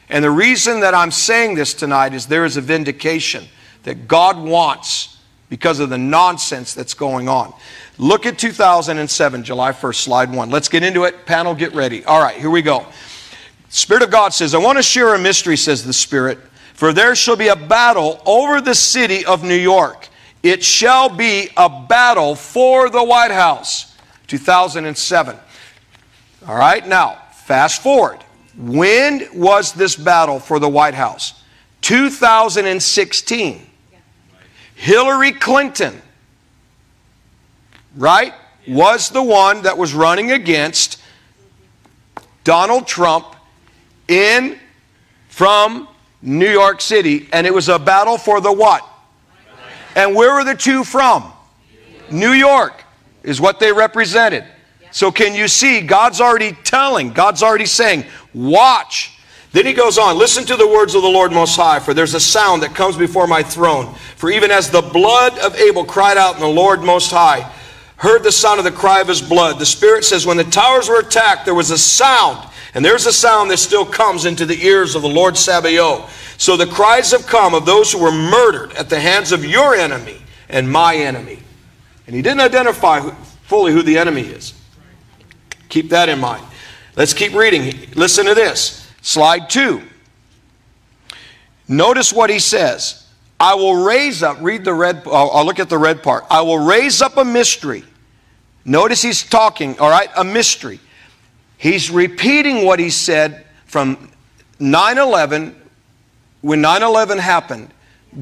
And 0.10 0.24
the 0.24 0.32
reason 0.32 0.82
that 0.82 0.94
I'm 0.94 1.12
saying 1.12 1.56
this 1.56 1.74
tonight 1.74 2.14
is 2.14 2.28
there 2.28 2.46
is 2.46 2.56
a 2.56 2.62
vindication 2.62 3.46
that 3.84 4.08
God 4.08 4.38
wants 4.38 5.18
because 5.50 5.82
of 5.82 5.90
the 5.90 5.98
nonsense 5.98 6.74
that's 6.74 6.94
going 6.94 7.28
on. 7.28 7.54
Look 7.98 8.26
at 8.26 8.38
2007, 8.38 9.44
July 9.44 9.74
1st, 9.74 9.96
slide 9.96 10.32
one. 10.32 10.50
Let's 10.50 10.70
get 10.70 10.82
into 10.82 11.04
it. 11.04 11.26
Panel, 11.26 11.54
get 11.54 11.74
ready. 11.76 12.06
All 12.06 12.22
right, 12.22 12.38
here 12.38 12.50
we 12.50 12.62
go. 12.62 12.86
Spirit 13.72 14.04
of 14.04 14.12
God 14.12 14.34
says, 14.34 14.54
I 14.54 14.58
want 14.58 14.78
to 14.78 14.84
share 14.84 15.16
a 15.16 15.20
mystery, 15.20 15.56
says 15.56 15.86
the 15.86 15.94
Spirit, 15.94 16.38
for 16.74 16.92
there 16.92 17.16
shall 17.16 17.38
be 17.38 17.48
a 17.48 17.56
battle 17.56 18.22
over 18.26 18.60
the 18.60 18.76
city 18.76 19.26
of 19.26 19.46
New 19.46 19.56
York. 19.56 20.10
It 20.44 20.62
shall 20.62 21.08
be 21.08 21.48
a 21.56 21.70
battle 21.70 22.36
for 22.36 22.90
the 22.90 23.02
White 23.02 23.32
House. 23.32 23.96
2007. 24.28 25.38
All 26.48 26.56
right, 26.56 26.86
now, 26.86 27.18
fast 27.32 27.82
forward. 27.82 28.20
When 28.58 29.28
was 29.34 29.72
this 29.72 29.96
battle 29.96 30.42
for 30.42 30.60
the 30.60 30.70
White 30.70 30.94
House? 30.94 31.42
2016. 31.80 33.68
Hillary 34.76 35.32
Clinton, 35.32 36.02
right, 37.96 38.34
was 38.68 39.10
the 39.10 39.24
one 39.24 39.62
that 39.62 39.78
was 39.78 39.94
running 39.94 40.32
against 40.32 41.02
Donald 42.44 42.86
Trump 42.86 43.36
in 44.12 44.60
from 45.30 45.88
New 46.22 46.50
York 46.50 46.82
City, 46.82 47.28
and 47.34 47.48
it 47.48 47.54
was 47.54 47.70
a 47.70 47.80
battle 47.80 48.18
for 48.18 48.42
the 48.42 48.52
what? 48.52 48.88
And 49.96 50.16
where 50.16 50.36
were 50.36 50.44
the 50.44 50.56
two 50.56 50.84
from? 50.84 51.32
New 52.12 52.32
York 52.32 52.84
is 53.24 53.42
what 53.42 53.60
they 53.60 53.72
represented. 53.72 54.46
So, 54.92 55.12
can 55.12 55.34
you 55.34 55.48
see? 55.48 55.82
God's 55.82 56.20
already 56.20 56.52
telling, 56.64 57.14
God's 57.14 57.42
already 57.42 57.66
saying, 57.66 58.06
watch 58.34 59.18
then 59.54 59.66
he 59.66 59.74
goes 59.74 59.98
on, 59.98 60.18
listen 60.18 60.46
to 60.46 60.56
the 60.56 60.68
words 60.68 60.96
of 60.96 61.02
the 61.02 61.10
Lord 61.10 61.34
Most 61.34 61.58
High, 61.58 61.80
for 61.80 61.94
there's 61.94 62.14
a 62.14 62.22
sound 62.22 62.64
that 62.64 62.74
comes 62.74 62.96
before 62.96 63.28
my 63.28 63.44
throne. 63.44 63.94
For 64.16 64.30
even 64.32 64.50
as 64.50 64.70
the 64.70 64.82
blood 64.82 65.38
of 65.40 65.56
Abel 65.58 65.84
cried 65.84 66.18
out 66.18 66.36
in 66.36 66.40
the 66.40 66.48
Lord 66.48 66.82
Most 66.84 67.12
High, 67.12 67.52
heard 67.98 68.24
the 68.24 68.32
sound 68.32 68.60
of 68.60 68.66
the 68.66 68.72
cry 68.72 69.02
of 69.02 69.10
his 69.10 69.22
blood. 69.22 69.60
The 69.60 69.66
Spirit 69.66 70.06
says, 70.06 70.26
when 70.26 70.38
the 70.38 70.46
towers 70.46 70.88
were 70.88 71.00
attacked, 71.00 71.44
there 71.44 71.54
was 71.54 71.70
a 71.70 71.78
sound, 71.78 72.48
and 72.74 72.86
there's 72.86 73.06
a 73.06 73.14
sound 73.14 73.52
that 73.52 73.58
still 73.58 73.86
comes 73.86 74.26
into 74.26 74.46
the 74.46 74.66
ears 74.66 74.96
of 74.96 75.02
the 75.02 75.10
Lord 75.10 75.38
Sabaoth. 75.38 76.10
So 76.38 76.56
the 76.56 76.66
cries 76.66 77.12
have 77.12 77.28
come 77.28 77.54
of 77.54 77.66
those 77.66 77.92
who 77.92 78.02
were 78.02 78.12
murdered 78.12 78.74
at 78.74 78.90
the 78.90 79.00
hands 79.00 79.32
of 79.32 79.44
your 79.44 79.76
enemy 79.76 80.22
and 80.48 80.72
my 80.72 80.96
enemy. 80.96 81.40
And 82.08 82.16
he 82.16 82.22
didn't 82.22 82.42
identify 82.42 83.02
fully 83.44 83.74
who 83.74 83.84
the 83.84 83.98
enemy 83.98 84.22
is. 84.22 84.54
Keep 85.70 85.90
that 85.90 86.10
in 86.10 86.20
mind. 86.20 86.46
Let's 86.96 87.14
keep 87.14 87.34
reading. 87.34 87.90
Listen 87.96 88.26
to 88.26 88.34
this. 88.34 88.90
Slide 89.02 89.50
two. 89.50 89.82
Notice 91.68 92.12
what 92.12 92.30
he 92.30 92.40
says. 92.40 93.08
I 93.40 93.56
will 93.56 93.84
raise 93.84 94.22
up, 94.22 94.38
read 94.40 94.64
the 94.64 94.74
red, 94.74 95.02
I'll 95.06 95.46
look 95.46 95.60
at 95.60 95.68
the 95.68 95.78
red 95.78 96.04
part. 96.04 96.26
I 96.30 96.42
will 96.42 96.60
raise 96.60 97.02
up 97.02 97.18
a 97.18 97.26
mystery. 97.26 97.84
Notice 98.66 99.02
he's 99.02 99.24
talking, 99.24 99.80
all 99.80 99.90
right, 99.90 100.10
a 100.16 100.24
mystery. 100.24 100.80
He's 101.62 101.92
repeating 101.92 102.66
what 102.66 102.80
he 102.80 102.90
said 102.90 103.46
from 103.68 104.10
9 104.60 104.98
11, 104.98 105.56
when 106.42 106.60
9 106.60 106.82
11 106.82 107.20
happened, 107.20 107.72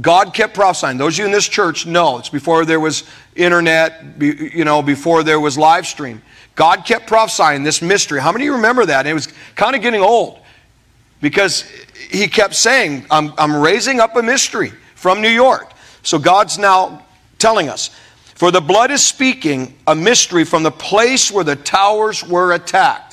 God 0.02 0.34
kept 0.34 0.54
prophesying. 0.54 0.98
Those 0.98 1.16
of 1.16 1.20
you 1.20 1.26
in 1.28 1.32
this 1.32 1.48
church 1.48 1.86
know 1.86 2.18
it's 2.18 2.28
before 2.28 2.66
there 2.66 2.82
was 2.82 3.06
internet, 3.38 4.04
you 4.20 4.66
know, 4.66 4.82
before 4.82 5.24
there 5.24 5.40
was 5.40 5.58
live 5.58 5.88
stream. 5.88 6.22
God 6.56 6.84
kept 6.84 7.08
prophesying 7.08 7.64
this 7.64 7.82
mystery. 7.82 8.20
How 8.20 8.34
many 8.34 8.44
of 8.44 8.48
you 8.48 8.56
remember 8.56 8.86
that? 8.86 9.00
And 9.00 9.08
it 9.08 9.14
was 9.14 9.30
kind 9.56 9.74
of 9.74 9.82
getting 9.82 10.02
old 10.02 10.40
because 11.22 11.62
he 12.12 12.28
kept 12.28 12.56
saying, 12.56 13.06
I'm, 13.10 13.32
I'm 13.38 13.56
raising 13.56 14.02
up 14.02 14.18
a 14.18 14.22
mystery 14.22 14.74
from 14.96 15.22
New 15.22 15.30
York. 15.30 15.72
So 16.04 16.20
God's 16.20 16.58
now 16.58 17.06
telling 17.38 17.70
us, 17.70 17.90
for 18.36 18.52
the 18.52 18.60
blood 18.60 18.92
is 18.92 19.02
speaking 19.02 19.76
a 19.88 19.96
mystery 19.96 20.44
from 20.44 20.64
the 20.64 20.72
place 20.72 21.32
where 21.32 21.46
the 21.46 21.56
towers 21.56 22.22
were 22.22 22.52
attacked. 22.52 23.09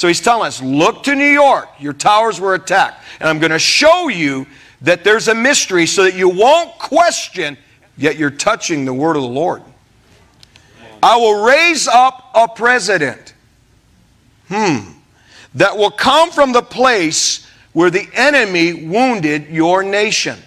So 0.00 0.08
he's 0.08 0.22
telling 0.22 0.46
us, 0.46 0.62
look 0.62 1.02
to 1.02 1.14
New 1.14 1.30
York, 1.30 1.68
your 1.78 1.92
towers 1.92 2.40
were 2.40 2.54
attacked. 2.54 3.04
And 3.20 3.28
I'm 3.28 3.38
going 3.38 3.52
to 3.52 3.58
show 3.58 4.08
you 4.08 4.46
that 4.80 5.04
there's 5.04 5.28
a 5.28 5.34
mystery 5.34 5.84
so 5.84 6.04
that 6.04 6.14
you 6.14 6.30
won't 6.30 6.70
question, 6.78 7.58
yet 7.98 8.16
you're 8.16 8.30
touching 8.30 8.86
the 8.86 8.94
word 8.94 9.16
of 9.16 9.20
the 9.20 9.28
Lord. 9.28 9.62
I 11.02 11.16
will 11.18 11.44
raise 11.44 11.86
up 11.86 12.30
a 12.34 12.48
president. 12.48 13.34
Hmm. 14.48 14.92
That 15.56 15.76
will 15.76 15.90
come 15.90 16.30
from 16.30 16.52
the 16.52 16.62
place 16.62 17.46
where 17.74 17.90
the 17.90 18.08
enemy 18.14 18.86
wounded 18.86 19.48
your 19.50 19.82
nation. 19.82 20.38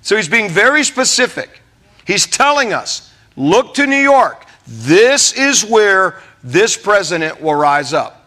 So 0.00 0.16
he's 0.16 0.26
being 0.26 0.48
very 0.48 0.84
specific. 0.84 1.60
He's 2.06 2.26
telling 2.26 2.72
us 2.72 3.12
look 3.36 3.74
to 3.74 3.86
New 3.86 3.96
York. 3.96 4.46
This 4.66 5.34
is 5.34 5.66
where 5.66 6.22
this 6.42 6.78
president 6.78 7.42
will 7.42 7.56
rise 7.56 7.92
up. 7.92 8.22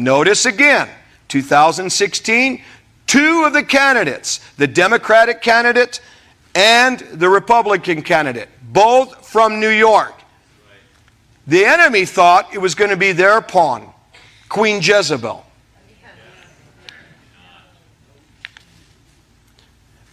Notice 0.00 0.46
again, 0.46 0.88
2016, 1.28 2.62
two 3.06 3.44
of 3.44 3.52
the 3.52 3.62
candidates, 3.62 4.40
the 4.56 4.66
Democratic 4.66 5.42
candidate 5.42 6.00
and 6.54 7.00
the 7.00 7.28
Republican 7.28 8.00
candidate, 8.00 8.48
both 8.72 9.28
from 9.28 9.60
New 9.60 9.68
York. 9.68 10.14
The 11.46 11.66
enemy 11.66 12.06
thought 12.06 12.54
it 12.54 12.58
was 12.58 12.74
going 12.74 12.90
to 12.90 12.96
be 12.96 13.12
their 13.12 13.42
pawn, 13.42 13.92
Queen 14.48 14.80
Jezebel. 14.80 15.44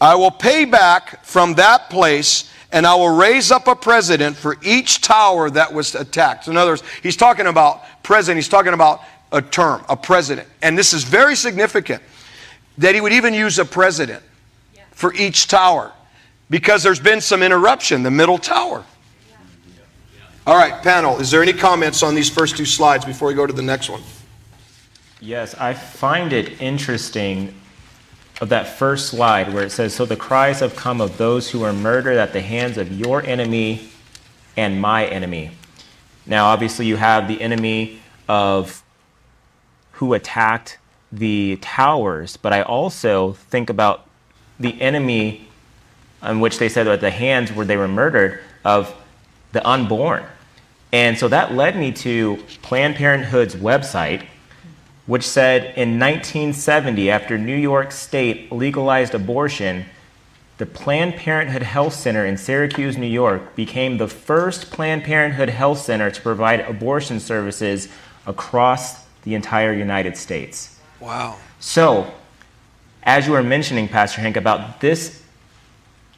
I 0.02 0.16
will 0.16 0.32
pay 0.32 0.66
back 0.66 1.24
from 1.24 1.54
that 1.56 1.90
place 1.90 2.52
and 2.74 2.86
I 2.86 2.94
will 2.96 3.16
raise 3.16 3.52
up 3.52 3.68
a 3.68 3.76
president 3.76 4.36
for 4.36 4.58
each 4.62 5.00
tower 5.00 5.50
that 5.52 5.74
was 5.74 5.96
attacked. 5.96 6.50
In 6.50 6.58
other 6.58 6.72
words, 6.72 6.84
he's 7.02 7.16
talking 7.16 7.48
about 7.48 7.84
president, 8.04 8.38
he's 8.38 8.50
talking 8.50 8.74
about 8.74 9.02
a 9.32 9.42
term, 9.42 9.84
a 9.90 9.96
president. 9.96 10.48
And 10.62 10.78
this 10.78 10.94
is 10.94 11.04
very 11.04 11.36
significant 11.36 12.02
that 12.78 12.96
he 12.96 13.02
would 13.02 13.14
even 13.14 13.34
use 13.34 13.60
a 13.60 13.66
president 13.66 14.24
for 14.92 15.14
each 15.14 15.48
tower 15.48 15.92
because 16.50 16.84
there's 16.84 17.00
been 17.00 17.22
some 17.22 17.44
interruption, 17.44 18.04
the 18.04 18.12
middle 18.12 18.38
tower. 18.38 18.84
All 20.46 20.56
right, 20.56 20.82
panel, 20.82 21.20
is 21.20 21.30
there 21.30 21.42
any 21.42 21.52
comments 21.52 22.04
on 22.04 22.16
these 22.16 22.30
first 22.30 22.56
two 22.56 22.66
slides 22.66 23.04
before 23.04 23.28
we 23.28 23.34
go 23.34 23.46
to 23.46 23.52
the 23.52 23.62
next 23.62 23.90
one? 23.90 24.02
Yes, 25.20 25.56
I 25.56 25.74
find 25.74 26.32
it 26.32 26.62
interesting 26.62 27.54
of 28.40 28.50
that 28.50 28.68
first 28.68 29.10
slide 29.10 29.54
where 29.54 29.64
it 29.64 29.72
says, 29.72 29.94
So 29.94 30.06
the 30.06 30.16
cries 30.16 30.60
have 30.62 30.76
come 30.76 31.02
of 31.02 31.18
those 31.18 31.50
who 31.50 31.60
were 31.60 31.74
murdered 31.74 32.18
at 32.18 32.34
the 32.34 32.42
hands 32.42 32.78
of 32.78 32.92
your 32.98 33.26
enemy 33.26 33.90
and 34.56 34.80
my 34.80 35.06
enemy. 35.08 35.52
Now, 36.26 36.46
obviously, 36.48 36.86
you 36.86 36.98
have 36.98 37.28
the 37.28 37.42
enemy 37.42 38.00
of 38.30 38.84
who 39.98 40.14
attacked 40.14 40.78
the 41.12 41.58
towers, 41.62 42.38
but 42.38 42.54
I 42.54 42.62
also 42.62 43.34
think 43.34 43.72
about 43.72 44.08
the 44.60 44.80
enemy 44.80 45.48
on 46.22 46.40
which 46.40 46.60
they 46.60 46.70
said 46.70 46.88
at 46.88 47.02
the 47.02 47.10
hands 47.10 47.52
where 47.52 47.66
they 47.66 47.78
were 47.78 47.88
murdered 47.88 48.40
of 48.64 48.94
the 49.54 49.68
unborn. 49.68 50.24
And 50.92 51.18
so 51.18 51.28
that 51.30 51.56
led 51.56 51.76
me 51.76 51.92
to 51.94 52.38
Planned 52.62 52.96
Parenthood's 52.96 53.56
website, 53.56 54.26
which 55.08 55.28
said 55.28 55.64
in 55.76 56.00
1970, 56.00 57.10
after 57.10 57.40
New 57.40 57.56
York 57.56 57.92
State 57.92 58.52
legalized 58.52 59.16
abortion, 59.16 59.86
the 60.60 60.68
Planned 60.68 61.16
Parenthood 61.16 61.64
Health 61.64 61.94
Center 61.94 62.24
in 62.24 62.38
Syracuse, 62.38 62.98
New 62.98 63.08
York, 63.08 63.56
became 63.56 63.98
the 63.98 64.08
first 64.08 64.70
Planned 64.70 65.06
Parenthood 65.06 65.50
health 65.50 65.80
center 65.80 66.12
to 66.12 66.22
provide 66.22 66.60
abortion 66.60 67.20
services 67.20 67.88
across 68.28 69.07
the 69.28 69.36
entire 69.36 69.74
United 69.74 70.16
States. 70.16 70.80
Wow. 71.00 71.38
So, 71.60 72.12
as 73.04 73.28
you 73.28 73.34
were 73.34 73.44
mentioning, 73.44 73.88
Pastor 73.88 74.22
Hank, 74.22 74.38
about 74.38 74.80
this, 74.80 75.22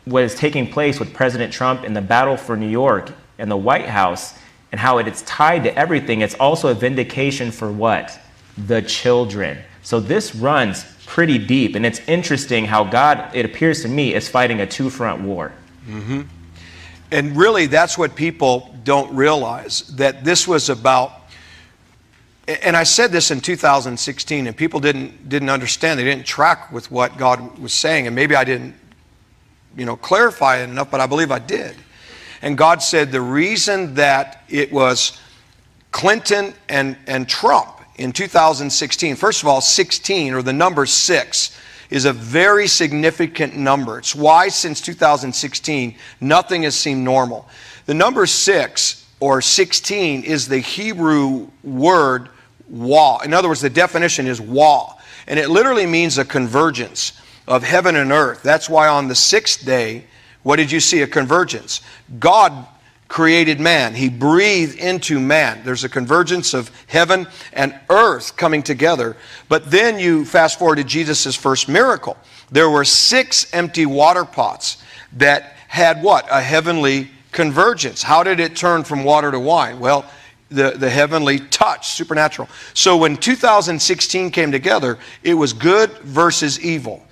what 0.05 0.23
is 0.23 0.35
taking 0.35 0.71
place 0.71 0.99
with 0.99 1.13
President 1.13 1.51
Trump 1.51 1.83
in 1.83 1.93
the 1.93 2.01
battle 2.01 2.37
for 2.37 2.55
New 2.55 2.69
York 2.69 3.11
and 3.37 3.49
the 3.49 3.57
White 3.57 3.87
House, 3.87 4.37
and 4.71 4.79
how 4.79 4.99
it 4.99 5.07
is 5.07 5.23
tied 5.23 5.63
to 5.63 5.75
everything, 5.75 6.21
it's 6.21 6.35
also 6.35 6.67
a 6.67 6.73
vindication 6.73 7.51
for 7.51 7.71
what? 7.71 8.19
the 8.67 8.81
children. 8.81 9.57
So 9.83 9.99
this 9.99 10.35
runs 10.35 10.85
pretty 11.05 11.37
deep, 11.37 11.75
and 11.75 11.85
it's 11.85 11.99
interesting 12.07 12.65
how 12.65 12.83
God, 12.83 13.33
it 13.33 13.45
appears 13.45 13.81
to 13.83 13.87
me, 13.87 14.13
is 14.13 14.27
fighting 14.27 14.61
a 14.61 14.67
two 14.67 14.89
front 14.89 15.21
war. 15.21 15.51
Mm-hmm. 15.87 16.21
And 17.11 17.35
really, 17.35 17.65
that's 17.65 17.97
what 17.97 18.15
people 18.15 18.75
don't 18.83 19.15
realize 19.15 19.87
that 19.95 20.23
this 20.23 20.47
was 20.47 20.69
about. 20.69 21.13
And 22.49 22.75
I 22.75 22.83
said 22.83 23.11
this 23.11 23.29
in 23.29 23.41
2016, 23.41 24.47
and 24.47 24.57
people 24.57 24.79
didn't, 24.79 25.29
didn't 25.29 25.51
understand. 25.51 25.99
They 25.99 26.03
didn't 26.03 26.25
track 26.25 26.71
with 26.71 26.89
what 26.89 27.15
God 27.15 27.59
was 27.59 27.73
saying. 27.73 28.07
And 28.07 28.15
maybe 28.15 28.35
I 28.35 28.43
didn't, 28.43 28.73
you 29.77 29.85
know, 29.85 29.95
clarify 29.95 30.57
it 30.57 30.63
enough, 30.63 30.89
but 30.89 30.99
I 30.99 31.05
believe 31.05 31.31
I 31.31 31.37
did. 31.37 31.75
And 32.41 32.57
God 32.57 32.81
said 32.81 33.11
the 33.11 33.21
reason 33.21 33.93
that 33.95 34.43
it 34.49 34.71
was 34.71 35.21
Clinton 35.91 36.55
and, 36.69 36.97
and 37.05 37.29
Trump 37.29 37.81
in 37.97 38.11
2016. 38.11 39.15
First 39.15 39.43
of 39.43 39.47
all, 39.47 39.61
16 39.61 40.33
or 40.33 40.41
the 40.41 40.51
number 40.51 40.87
six 40.87 41.55
is 41.91 42.05
a 42.05 42.13
very 42.13 42.67
significant 42.67 43.55
number. 43.55 43.99
It's 43.99 44.15
why 44.15 44.47
since 44.47 44.81
2016 44.81 45.95
nothing 46.19 46.63
has 46.63 46.75
seemed 46.75 47.03
normal. 47.03 47.47
The 47.85 47.93
number 47.93 48.25
six 48.25 49.07
or 49.19 49.39
16 49.39 50.23
is 50.23 50.47
the 50.47 50.59
Hebrew 50.59 51.49
word 51.63 52.29
wa. 52.69 53.19
In 53.19 53.33
other 53.33 53.47
words, 53.47 53.61
the 53.61 53.69
definition 53.69 54.27
is 54.27 54.39
wa. 54.39 54.95
And 55.27 55.39
it 55.39 55.49
literally 55.49 55.85
means 55.85 56.17
a 56.17 56.25
convergence 56.25 57.19
of 57.47 57.63
heaven 57.63 57.95
and 57.95 58.11
earth. 58.11 58.43
That's 58.43 58.69
why 58.69 58.87
on 58.87 59.07
the 59.07 59.15
sixth 59.15 59.65
day, 59.65 60.05
what 60.43 60.55
did 60.55 60.71
you 60.71 60.79
see? 60.79 61.01
A 61.01 61.07
convergence. 61.07 61.81
God 62.19 62.67
created 63.07 63.59
man. 63.59 63.95
He 63.95 64.07
breathed 64.07 64.77
into 64.77 65.19
man. 65.19 65.61
There's 65.65 65.83
a 65.83 65.89
convergence 65.89 66.53
of 66.53 66.71
heaven 66.87 67.27
and 67.53 67.77
earth 67.89 68.37
coming 68.37 68.63
together. 68.63 69.17
But 69.49 69.69
then 69.69 69.99
you 69.99 70.25
fast 70.25 70.59
forward 70.59 70.77
to 70.77 70.83
Jesus' 70.83 71.35
first 71.35 71.67
miracle. 71.67 72.17
There 72.51 72.69
were 72.69 72.85
six 72.85 73.51
empty 73.53 73.85
water 73.85 74.25
pots 74.25 74.83
that 75.13 75.55
had 75.67 76.01
what? 76.03 76.27
A 76.31 76.39
heavenly 76.39 77.09
convergence. 77.31 78.03
How 78.03 78.23
did 78.23 78.39
it 78.39 78.55
turn 78.55 78.83
from 78.83 79.03
water 79.03 79.31
to 79.31 79.39
wine? 79.39 79.79
Well, 79.79 80.05
the, 80.49 80.71
the 80.71 80.89
heavenly 80.89 81.39
touch, 81.39 81.89
supernatural. 81.89 82.49
So 82.73 82.97
when 82.97 83.17
2016 83.17 84.31
came 84.31 84.51
together, 84.51 84.97
it 85.23 85.35
was 85.35 85.53
good 85.53 85.91
versus 85.99 86.59
evil. 86.59 87.03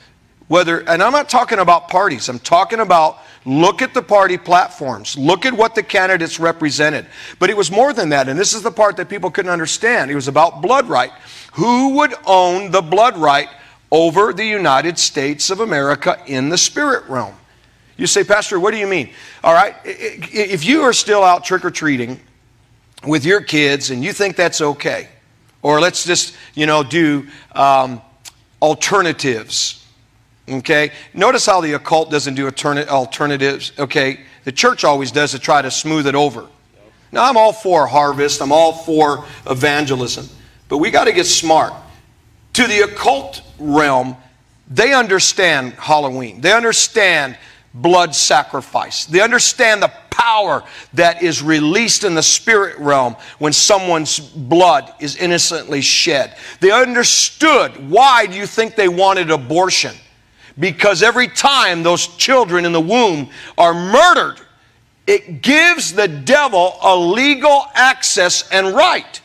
Whether, 0.48 0.80
and 0.90 1.04
I'm 1.04 1.12
not 1.12 1.30
talking 1.30 1.60
about 1.60 1.90
parties, 1.90 2.30
I'm 2.30 2.40
talking 2.40 2.80
about 2.80 3.20
look 3.46 3.82
at 3.82 3.94
the 3.94 4.02
party 4.02 4.38
platforms, 4.38 5.18
look 5.18 5.46
at 5.46 5.54
what 5.54 5.76
the 5.76 5.84
candidates 5.84 6.40
represented. 6.40 7.06
But 7.38 7.50
it 7.50 7.58
was 7.58 7.70
more 7.70 7.94
than 7.94 8.10
that, 8.10 8.30
and 8.30 8.40
this 8.40 8.54
is 8.54 8.62
the 8.62 8.72
part 8.72 8.98
that 8.98 9.10
people 9.10 9.30
couldn't 9.30 9.52
understand. 9.52 10.10
It 10.10 10.16
was 10.16 10.28
about 10.28 10.62
blood 10.62 10.88
right. 10.88 11.12
Who 11.54 11.96
would 11.96 12.14
own 12.26 12.72
the 12.72 12.82
blood 12.82 13.18
right 13.18 13.50
over 13.92 14.34
the 14.34 14.46
United 14.46 14.98
States 14.98 15.50
of 15.50 15.60
America 15.60 16.18
in 16.28 16.50
the 16.50 16.58
spirit 16.58 17.08
realm? 17.10 17.36
You 17.98 18.08
say, 18.08 18.24
Pastor, 18.24 18.60
what 18.60 18.72
do 18.72 18.78
you 18.78 18.88
mean? 18.88 19.12
All 19.44 19.54
right, 19.54 19.76
if 19.84 20.64
you 20.64 20.84
are 20.84 20.94
still 20.94 21.24
out 21.24 21.44
trick 21.44 21.66
or 21.66 21.72
treating 21.72 22.22
with 23.06 23.26
your 23.26 23.42
kids 23.42 23.92
and 23.92 24.04
you 24.04 24.14
think 24.14 24.36
that's 24.36 24.62
okay, 24.62 25.08
or 25.62 25.80
let's 25.80 26.04
just, 26.04 26.36
you 26.56 26.66
know, 26.66 26.84
do 26.84 27.28
um, 27.54 28.02
alternatives 28.62 29.78
Okay? 30.50 30.92
Notice 31.14 31.46
how 31.46 31.62
the 31.62 31.74
occult 31.74 32.10
doesn't 32.10 32.36
do 32.36 32.48
alternatives. 32.48 33.72
Okay? 33.78 34.22
The 34.46 34.52
church 34.52 34.84
always 34.84 35.12
does 35.12 35.32
to 35.32 35.40
try 35.40 35.62
to 35.62 35.70
smooth 35.70 36.08
it 36.08 36.16
over. 36.16 36.48
Now, 37.12 37.30
I'm 37.30 37.38
all 37.38 37.54
for 37.54 37.88
harvest, 37.88 38.42
I'm 38.42 38.52
all 38.52 38.74
for 38.74 39.26
evangelism, 39.50 40.28
but 40.68 40.80
we 40.80 40.92
got 40.92 41.06
to 41.06 41.14
get 41.14 41.26
smart. 41.26 41.74
To 42.54 42.68
the 42.68 42.82
occult 42.82 43.42
realm, 43.60 44.18
they 44.70 44.94
understand 44.94 45.74
Halloween, 45.74 46.42
they 46.42 46.52
understand 46.52 47.38
blood 47.74 48.16
sacrifice. 48.16 49.06
They 49.06 49.22
understand 49.22 49.82
the 49.82 49.92
power 50.10 50.64
that 50.94 51.22
is 51.22 51.44
released 51.44 52.04
in 52.04 52.16
the 52.16 52.24
spirit 52.24 52.78
realm 52.80 53.16
when 53.40 53.54
someone's 53.54 54.20
blood 54.20 54.92
is 55.00 55.16
innocently 55.16 55.82
shed. 55.82 56.36
They 56.60 56.72
understood 56.72 57.90
why 57.90 58.26
do 58.26 58.36
you 58.36 58.48
think 58.48 58.76
they 58.76 58.90
wanted 58.90 59.30
abortion? 59.30 59.96
Because 60.60 61.04
every 61.04 61.28
time 61.28 61.84
those 61.84 62.08
children 62.08 62.66
in 62.66 62.72
the 62.72 62.82
womb 62.82 63.30
are 63.58 63.74
murdered, 63.74 64.42
it 65.06 65.42
gives 65.42 65.94
the 65.94 66.08
devil 66.08 66.78
a 66.82 66.96
legal 66.96 67.68
access 67.76 68.50
and 68.50 68.76
right. 68.76 69.22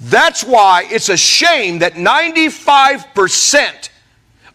That's 0.00 0.42
why 0.42 0.86
it's 0.90 1.08
a 1.08 1.16
shame 1.16 1.78
that 1.78 1.94
95% 1.94 3.88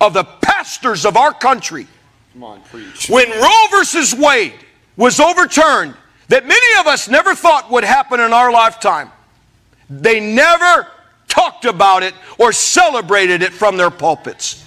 of 0.01 0.13
the 0.13 0.23
pastors 0.23 1.05
of 1.05 1.17
our 1.17 1.33
country 1.33 1.87
Come 2.33 2.43
on, 2.43 2.61
preach. 2.63 3.09
when 3.09 3.29
Roe 3.29 3.65
versus 3.71 4.13
Wade 4.13 4.53
was 4.95 5.19
overturned, 5.19 5.95
that 6.27 6.45
many 6.45 6.79
of 6.79 6.87
us 6.87 7.07
never 7.07 7.33
thought 7.33 7.71
would 7.71 7.83
happen 7.83 8.19
in 8.19 8.33
our 8.33 8.51
lifetime, 8.51 9.09
they 9.89 10.19
never 10.19 10.87
talked 11.27 11.65
about 11.65 12.03
it 12.03 12.13
or 12.37 12.51
celebrated 12.51 13.41
it 13.41 13.51
from 13.51 13.77
their 13.77 13.89
pulpits. 13.89 14.65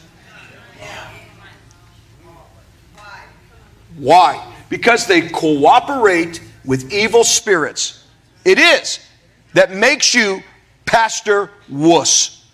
Why? 3.97 4.53
Because 4.69 5.07
they 5.07 5.29
cooperate 5.29 6.41
with 6.65 6.93
evil 6.93 7.25
spirits. 7.25 8.07
It 8.45 8.59
is 8.59 9.07
that 9.55 9.71
makes 9.71 10.15
you 10.15 10.43
Pastor 10.87 11.51
Wuss. 11.69 12.47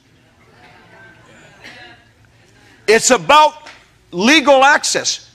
It's 2.86 3.10
about 3.10 3.67
legal 4.10 4.64
access. 4.64 5.30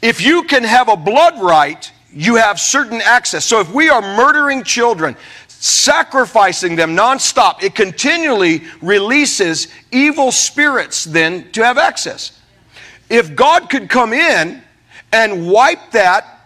If 0.00 0.20
you 0.20 0.44
can 0.44 0.64
have 0.64 0.88
a 0.88 0.96
blood 0.96 1.40
right, 1.40 1.90
you 2.12 2.36
have 2.36 2.58
certain 2.60 3.00
access. 3.02 3.44
So 3.44 3.60
if 3.60 3.72
we 3.72 3.88
are 3.88 4.00
murdering 4.00 4.62
children, 4.62 5.16
sacrificing 5.48 6.76
them 6.76 6.96
nonstop, 6.96 7.62
it 7.62 7.74
continually 7.74 8.62
releases 8.80 9.68
evil 9.90 10.30
spirits 10.30 11.04
then 11.04 11.50
to 11.52 11.64
have 11.64 11.78
access. 11.78 12.40
If 13.10 13.34
God 13.34 13.68
could 13.68 13.88
come 13.88 14.12
in 14.12 14.62
and 15.12 15.50
wipe 15.50 15.90
that 15.92 16.40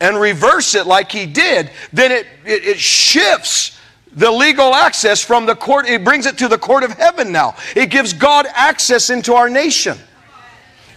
and 0.00 0.20
reverse 0.20 0.74
it 0.74 0.86
like 0.86 1.10
he 1.10 1.26
did, 1.26 1.70
then 1.92 2.12
it, 2.12 2.26
it, 2.44 2.64
it 2.64 2.78
shifts 2.78 3.78
the 4.12 4.30
legal 4.30 4.74
access 4.74 5.22
from 5.22 5.46
the 5.46 5.56
court, 5.56 5.88
it 5.88 6.04
brings 6.04 6.26
it 6.26 6.38
to 6.38 6.48
the 6.48 6.58
court 6.58 6.84
of 6.84 6.92
heaven 6.92 7.32
now. 7.32 7.56
It 7.74 7.90
gives 7.90 8.12
God 8.12 8.46
access 8.54 9.10
into 9.10 9.34
our 9.34 9.50
nation. 9.50 9.98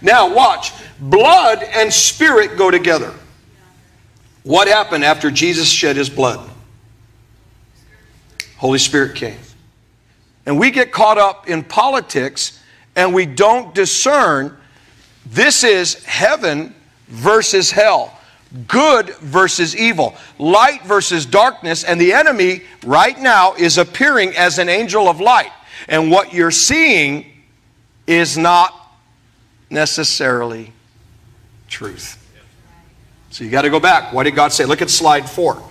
Now, 0.01 0.34
watch. 0.34 0.74
Blood 1.00 1.63
and 1.63 1.92
spirit 1.92 2.58
go 2.58 2.72
together. 2.72 3.13
What 4.44 4.68
happened 4.68 5.04
after 5.04 5.30
Jesus 5.30 5.70
shed 5.70 5.96
his 5.96 6.10
blood? 6.10 6.50
Holy 8.58 8.80
Spirit 8.80 9.16
came. 9.16 9.38
And 10.46 10.58
we 10.58 10.72
get 10.72 10.92
caught 10.92 11.18
up 11.18 11.50
in 11.50 11.63
politics 11.63 12.62
and 12.96 13.13
we 13.13 13.25
don't 13.25 13.75
discern 13.75 14.58
this 15.25 15.63
is 15.63 16.04
heaven 16.06 16.74
versus 17.08 17.70
hell, 17.70 18.18
good 18.68 19.10
versus 19.18 19.75
evil, 19.75 20.16
light 20.39 20.84
versus 20.84 21.25
darkness, 21.25 21.84
and 21.84 22.00
the 22.00 22.13
enemy 22.13 22.62
right 22.86 23.20
now 23.20 23.54
is 23.56 23.77
appearing 23.77 24.36
as 24.36 24.58
an 24.58 24.70
angel 24.70 25.08
of 25.10 25.20
light. 25.20 25.51
And 25.89 26.10
what 26.10 26.34
you're 26.34 26.51
seeing 26.51 27.25
is 28.08 28.38
not 28.38 28.76
necessarily 29.69 30.74
truth. 31.67 32.24
So 33.29 33.44
you 33.44 33.50
got 33.50 33.63
to 33.63 33.70
go 33.70 33.79
back. 33.79 34.13
What 34.13 34.24
did 34.24 34.35
God 34.35 34.51
say? 34.53 34.65
Look 34.65 34.81
at 34.81 34.89
slide 34.89 35.29
four. 35.29 35.61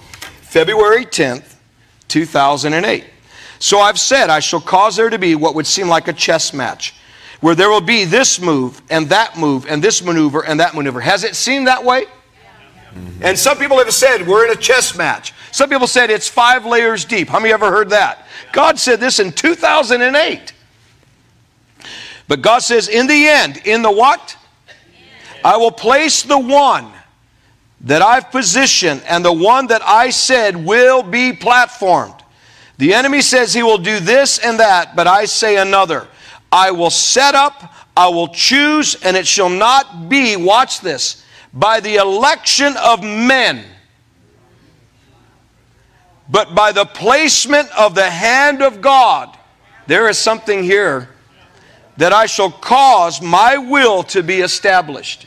February 0.42 1.05
10th, 1.05 1.55
2008. 2.09 3.05
So 3.59 3.79
I've 3.79 3.99
said, 3.99 4.31
I 4.31 4.40
shall 4.40 4.61
cause 4.61 4.97
there 4.97 5.11
to 5.11 5.18
be 5.18 5.35
what 5.35 5.55
would 5.55 5.66
seem 5.66 5.88
like 5.88 6.09
a 6.09 6.12
chess 6.12 6.53
match, 6.53 6.94
where 7.40 7.55
there 7.55 7.71
will 7.71 7.81
be 7.81 8.05
this 8.05 8.40
move 8.40 8.81
and 8.90 9.09
that 9.09 9.38
move 9.38 9.66
and 9.66 9.83
this 9.83 10.03
maneuver 10.03 10.44
and 10.44 10.61
that 10.61 10.75
maneuver. 10.75 11.01
Has 11.01 11.25
it 11.25 11.35
seemed 11.35 11.66
that 11.66 11.85
way? 11.85 12.05
Mm-hmm. 12.05 13.25
And 13.25 13.38
some 13.38 13.59
people 13.59 13.79
have 13.79 13.92
said 13.92 14.27
we're 14.27 14.47
in 14.47 14.53
a 14.53 14.61
chess 14.61 14.97
match. 14.97 15.33
Some 15.53 15.71
people 15.71 15.87
said 15.87 16.11
it's 16.11 16.29
five 16.29 16.64
layers 16.64 17.05
deep. 17.05 17.29
How 17.29 17.40
many 17.40 17.53
ever 17.53 17.71
heard 17.71 17.90
that? 17.90 18.27
God 18.53 18.79
said 18.79 19.01
this 19.01 19.18
in 19.18 19.33
2008. 19.33 20.53
But 22.29 22.43
God 22.43 22.59
says, 22.59 22.89
in 22.89 23.07
the 23.07 23.27
end, 23.27 23.59
in 23.65 23.83
the 23.83 23.91
what? 23.91 24.37
I 25.45 25.57
will 25.57 25.71
place 25.71 26.23
the 26.23 26.39
one 26.39 26.91
that 27.83 28.03
I've 28.03 28.31
positioned 28.31 29.03
and 29.09 29.25
the 29.25 29.33
one 29.33 29.69
that 29.69 29.83
I 29.83 30.11
said 30.11 30.57
will 30.57 31.03
be 31.03 31.33
platformed. 31.33 32.21
The 32.79 32.95
enemy 32.95 33.23
says 33.23 33.55
he 33.55 33.62
will 33.62 33.79
do 33.79 34.01
this 34.01 34.39
and 34.39 34.59
that, 34.59 34.97
but 34.97 35.07
I 35.07 35.25
say 35.25 35.57
another. 35.57 36.09
I 36.51 36.73
will 36.73 36.91
set 36.91 37.35
up, 37.35 37.73
I 37.97 38.09
will 38.09 38.29
choose, 38.29 38.97
and 39.03 39.17
it 39.17 39.27
shall 39.27 39.49
not 39.49 40.09
be, 40.09 40.37
watch 40.37 40.81
this, 40.81 41.25
by 41.53 41.81
the 41.81 41.97
election 41.97 42.75
of 42.77 43.03
men, 43.03 43.65
but 46.29 46.55
by 46.55 46.73
the 46.73 46.85
placement 46.85 47.69
of 47.79 47.95
the 47.95 48.11
hand 48.11 48.62
of 48.62 48.81
God. 48.81 49.37
There 49.87 50.09
is 50.09 50.19
something 50.19 50.62
here 50.62 51.09
that 51.97 52.13
I 52.13 52.27
shall 52.27 52.51
cause 52.51 53.23
my 53.23 53.57
will 53.57 54.03
to 54.05 54.23
be 54.23 54.41
established. 54.41 55.27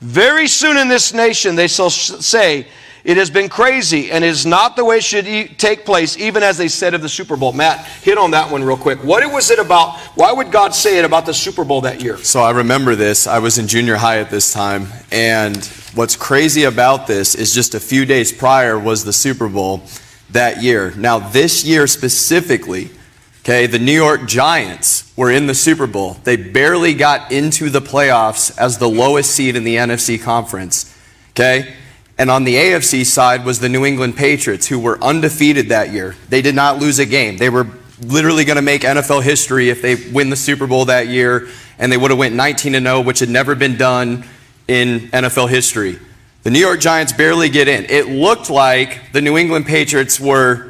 Very 0.00 0.48
soon 0.48 0.76
in 0.76 0.88
this 0.88 1.12
nation, 1.12 1.56
they 1.56 1.68
shall 1.68 1.90
say, 1.90 2.66
It 3.04 3.18
has 3.18 3.28
been 3.28 3.50
crazy 3.50 4.10
and 4.10 4.24
is 4.24 4.46
not 4.46 4.74
the 4.74 4.84
way 4.84 4.98
it 4.98 5.04
should 5.04 5.26
e- 5.26 5.48
take 5.48 5.84
place, 5.84 6.16
even 6.16 6.42
as 6.42 6.56
they 6.56 6.68
said 6.68 6.94
of 6.94 7.02
the 7.02 7.08
Super 7.08 7.36
Bowl. 7.36 7.52
Matt, 7.52 7.84
hit 8.02 8.16
on 8.16 8.30
that 8.30 8.50
one 8.50 8.64
real 8.64 8.78
quick. 8.78 9.02
What 9.04 9.30
was 9.30 9.50
it 9.50 9.58
about? 9.58 9.98
Why 10.14 10.32
would 10.32 10.50
God 10.50 10.74
say 10.74 10.98
it 10.98 11.04
about 11.04 11.26
the 11.26 11.34
Super 11.34 11.64
Bowl 11.64 11.82
that 11.82 12.02
year? 12.02 12.16
So 12.16 12.40
I 12.40 12.50
remember 12.52 12.94
this. 12.94 13.26
I 13.26 13.40
was 13.40 13.58
in 13.58 13.66
junior 13.66 13.96
high 13.96 14.20
at 14.20 14.30
this 14.30 14.52
time. 14.52 14.88
And 15.12 15.62
what's 15.94 16.16
crazy 16.16 16.64
about 16.64 17.06
this 17.06 17.34
is 17.34 17.54
just 17.54 17.74
a 17.74 17.80
few 17.80 18.06
days 18.06 18.32
prior 18.32 18.78
was 18.78 19.04
the 19.04 19.12
Super 19.12 19.48
Bowl 19.48 19.82
that 20.30 20.62
year. 20.62 20.94
Now, 20.96 21.18
this 21.18 21.64
year 21.64 21.86
specifically, 21.86 22.90
okay, 23.40 23.66
the 23.66 23.78
New 23.78 23.92
York 23.92 24.26
Giants 24.26 25.12
were 25.16 25.30
in 25.30 25.46
the 25.46 25.54
Super 25.54 25.86
Bowl. 25.86 26.16
They 26.24 26.36
barely 26.36 26.94
got 26.94 27.32
into 27.32 27.70
the 27.70 27.80
playoffs 27.80 28.56
as 28.58 28.78
the 28.78 28.88
lowest 28.88 29.30
seed 29.32 29.56
in 29.56 29.64
the 29.64 29.76
NFC 29.76 30.20
conference. 30.20 30.96
Okay? 31.30 31.74
And 32.18 32.30
on 32.30 32.44
the 32.44 32.54
AFC 32.54 33.06
side 33.06 33.44
was 33.44 33.60
the 33.60 33.68
New 33.68 33.84
England 33.86 34.16
Patriots, 34.16 34.66
who 34.66 34.78
were 34.78 35.02
undefeated 35.02 35.70
that 35.70 35.90
year. 35.90 36.16
They 36.28 36.42
did 36.42 36.54
not 36.54 36.78
lose 36.78 36.98
a 36.98 37.06
game. 37.06 37.38
They 37.38 37.48
were 37.48 37.66
literally 38.02 38.44
going 38.44 38.56
to 38.56 38.62
make 38.62 38.82
NFL 38.82 39.22
history 39.22 39.70
if 39.70 39.82
they 39.82 39.94
win 40.10 40.30
the 40.30 40.36
Super 40.36 40.66
Bowl 40.66 40.84
that 40.86 41.08
year, 41.08 41.48
and 41.78 41.90
they 41.90 41.96
would 41.96 42.10
have 42.10 42.18
went 42.18 42.34
19 42.34 42.72
0, 42.72 43.00
which 43.00 43.20
had 43.20 43.30
never 43.30 43.54
been 43.54 43.76
done 43.76 44.24
in 44.68 45.08
NFL 45.08 45.48
history. 45.48 45.98
The 46.42 46.50
New 46.50 46.58
York 46.58 46.80
Giants 46.80 47.12
barely 47.12 47.48
get 47.48 47.68
in. 47.68 47.86
It 47.88 48.08
looked 48.08 48.50
like 48.50 49.12
the 49.12 49.20
New 49.20 49.36
England 49.36 49.66
Patriots 49.66 50.18
were 50.18 50.69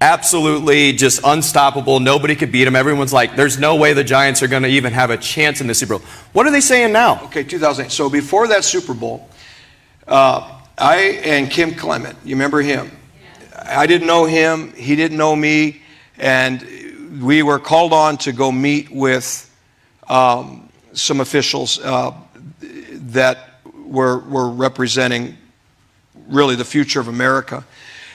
absolutely 0.00 0.92
just 0.92 1.20
unstoppable. 1.24 2.00
Nobody 2.00 2.34
could 2.36 2.52
beat 2.52 2.64
them. 2.64 2.76
Everyone's 2.76 3.12
like, 3.12 3.36
there's 3.36 3.58
no 3.58 3.76
way 3.76 3.92
the 3.92 4.04
Giants 4.04 4.42
are 4.42 4.48
going 4.48 4.62
to 4.62 4.68
even 4.68 4.92
have 4.92 5.10
a 5.10 5.16
chance 5.16 5.60
in 5.60 5.66
the 5.66 5.74
Super 5.74 5.98
Bowl. 5.98 6.06
What 6.32 6.46
are 6.46 6.50
they 6.50 6.60
saying 6.60 6.92
now? 6.92 7.22
Okay, 7.24 7.44
2008. 7.44 7.90
So 7.90 8.10
before 8.10 8.48
that 8.48 8.64
Super 8.64 8.94
Bowl, 8.94 9.28
uh, 10.06 10.60
I 10.78 11.20
and 11.24 11.50
Kim 11.50 11.74
Clement, 11.74 12.16
you 12.24 12.34
remember 12.34 12.60
him? 12.60 12.90
I 13.64 13.86
didn't 13.86 14.06
know 14.06 14.26
him, 14.26 14.72
he 14.74 14.94
didn't 14.94 15.16
know 15.16 15.34
me, 15.34 15.82
and 16.18 16.64
we 17.22 17.42
were 17.42 17.58
called 17.58 17.92
on 17.92 18.18
to 18.18 18.32
go 18.32 18.52
meet 18.52 18.90
with 18.90 19.42
um, 20.08 20.68
some 20.92 21.20
officials 21.20 21.80
uh, 21.80 22.12
that 22.60 23.60
were, 23.86 24.18
were 24.18 24.50
representing 24.50 25.36
really 26.28 26.56
the 26.56 26.64
future 26.64 27.00
of 27.00 27.08
America. 27.08 27.64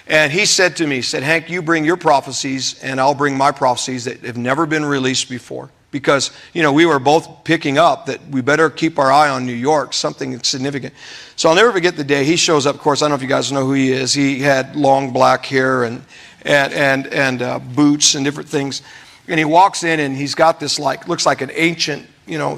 And 0.08 0.32
he 0.32 0.46
said 0.46 0.76
to 0.78 0.88
me, 0.88 0.98
he 0.98 1.02
said, 1.02 1.24
Hank, 1.24 1.50
you 1.50 1.62
bring 1.62 1.86
your 1.86 1.98
prophecies, 1.98 2.82
and 2.84 3.00
I'll 3.00 3.16
bring 3.16 3.38
my 3.38 3.52
prophecies 3.52 4.06
that 4.06 4.22
have 4.22 4.38
never 4.38 4.66
been 4.66 4.84
released 4.84 5.30
before. 5.30 5.70
Because, 5.92 6.32
you 6.54 6.64
know, 6.64 6.72
we 6.72 6.86
were 6.86 7.00
both 7.00 7.44
picking 7.44 7.78
up 7.78 8.06
that 8.06 8.26
we 8.30 8.42
better 8.42 8.70
keep 8.70 8.98
our 8.98 9.12
eye 9.12 9.30
on 9.30 9.46
New 9.46 9.54
York, 9.54 9.94
something 9.94 10.42
significant. 10.42 10.94
So 11.36 11.50
I'll 11.50 11.56
never 11.56 11.72
forget 11.72 11.98
the 11.98 12.04
day 12.04 12.24
he 12.24 12.38
shows 12.38 12.66
up. 12.66 12.76
Of 12.76 12.82
course, 12.82 13.02
I 13.02 13.06
don't 13.06 13.12
know 13.12 13.16
if 13.16 13.22
you 13.22 13.28
guys 13.28 13.52
know 13.52 13.66
who 13.66 13.74
he 13.74 13.92
is. 13.92 14.14
He 14.14 14.40
had 14.40 14.76
long 14.76 15.12
black 15.12 15.46
hair 15.46 15.84
and, 15.84 16.02
and, 16.44 16.74
and, 16.74 17.08
and 17.08 17.42
uh, 17.42 17.60
boots 17.60 18.16
and 18.16 18.24
different 18.24 18.48
things. 18.48 18.82
And 19.28 19.38
he 19.38 19.44
walks 19.44 19.84
in 19.84 20.00
and 20.00 20.16
he's 20.16 20.34
got 20.34 20.62
this, 20.62 20.80
like, 20.80 21.10
looks 21.10 21.26
like 21.26 21.42
an 21.42 21.52
ancient, 21.54 22.08
you 22.26 22.38
know, 22.38 22.58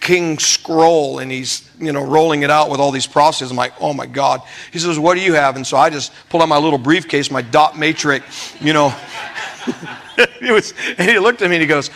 king 0.00 0.38
scroll 0.38 1.18
and 1.18 1.30
he's 1.30 1.70
you 1.78 1.92
know 1.92 2.02
rolling 2.02 2.42
it 2.42 2.50
out 2.50 2.70
with 2.70 2.80
all 2.80 2.90
these 2.90 3.06
prophecies 3.06 3.50
i'm 3.50 3.56
like 3.56 3.74
oh 3.80 3.92
my 3.92 4.06
god 4.06 4.40
he 4.72 4.78
says 4.78 4.98
what 4.98 5.14
do 5.14 5.20
you 5.20 5.34
have 5.34 5.56
and 5.56 5.66
so 5.66 5.76
i 5.76 5.90
just 5.90 6.10
pull 6.30 6.40
out 6.40 6.48
my 6.48 6.56
little 6.58 6.78
briefcase 6.78 7.30
my 7.30 7.42
dot 7.42 7.78
matrix 7.78 8.54
you 8.62 8.72
know 8.72 8.94
it 10.16 10.52
was 10.52 10.72
and 10.96 11.10
he 11.10 11.18
looked 11.18 11.42
at 11.42 11.50
me 11.50 11.56
and 11.56 11.62
he 11.62 11.68
goes 11.68 11.90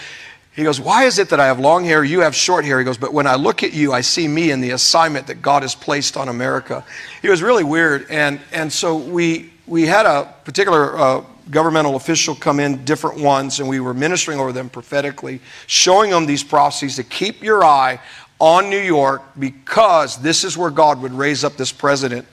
He 0.55 0.63
goes, 0.63 0.81
Why 0.81 1.05
is 1.05 1.19
it 1.19 1.31
that 1.31 1.41
I 1.41 1.47
have 1.47 1.59
long 1.59 1.85
hair, 1.85 2.05
you 2.05 2.21
have 2.21 2.35
short 2.35 2.65
hair? 2.65 2.79
He 2.79 2.85
goes, 2.85 2.97
But 2.97 3.13
when 3.13 3.27
I 3.27 3.35
look 3.35 3.63
at 3.63 3.73
you, 3.75 3.93
I 3.93 4.03
see 4.03 4.29
me 4.29 4.53
in 4.53 4.61
the 4.61 4.71
assignment 4.71 5.27
that 5.27 5.43
God 5.43 5.63
has 5.63 5.75
placed 5.75 6.17
on 6.17 6.29
America. 6.29 6.85
He 7.23 7.29
was 7.29 7.43
really 7.43 7.65
weird. 7.65 8.07
And, 8.09 8.41
and 8.53 8.73
so 8.73 8.97
we, 8.97 9.51
we 9.67 9.83
had 9.83 10.07
a 10.07 10.33
particular 10.45 10.97
uh, 10.97 11.25
governmental 11.51 11.97
official 11.97 12.35
come 12.35 12.61
in, 12.61 12.85
different 12.85 13.21
ones, 13.21 13.61
and 13.61 13.69
we 13.69 13.81
were 13.81 13.95
ministering 13.95 14.41
over 14.41 14.53
them 14.53 14.69
prophetically, 14.69 15.41
showing 15.67 16.11
them 16.11 16.27
these 16.27 16.43
prophecies 16.43 16.97
to 16.97 17.05
keep 17.05 17.43
your 17.43 17.65
eye 17.65 18.01
on 18.39 18.69
New 18.71 18.81
York 18.81 19.23
because 19.39 20.17
this 20.19 20.45
is 20.45 20.57
where 20.57 20.71
God 20.71 21.01
would 21.03 21.13
raise 21.13 21.45
up 21.45 21.57
this 21.57 21.73
president. 21.73 22.27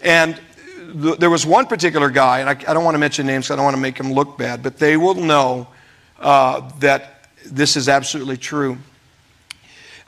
And 0.00 0.40
th- 1.02 1.18
there 1.18 1.30
was 1.30 1.46
one 1.46 1.66
particular 1.66 2.10
guy, 2.10 2.40
and 2.40 2.48
I, 2.48 2.52
I 2.52 2.74
don't 2.74 2.84
want 2.84 2.94
to 2.94 2.98
mention 2.98 3.26
names, 3.26 3.50
I 3.50 3.56
don't 3.56 3.64
want 3.64 3.76
to 3.76 3.82
make 3.82 3.98
him 3.98 4.12
look 4.12 4.38
bad, 4.38 4.62
but 4.62 4.78
they 4.78 4.96
will 4.96 5.14
know 5.14 5.68
uh, 6.20 6.70
that 6.80 7.28
this 7.44 7.76
is 7.76 7.88
absolutely 7.88 8.36
true. 8.36 8.78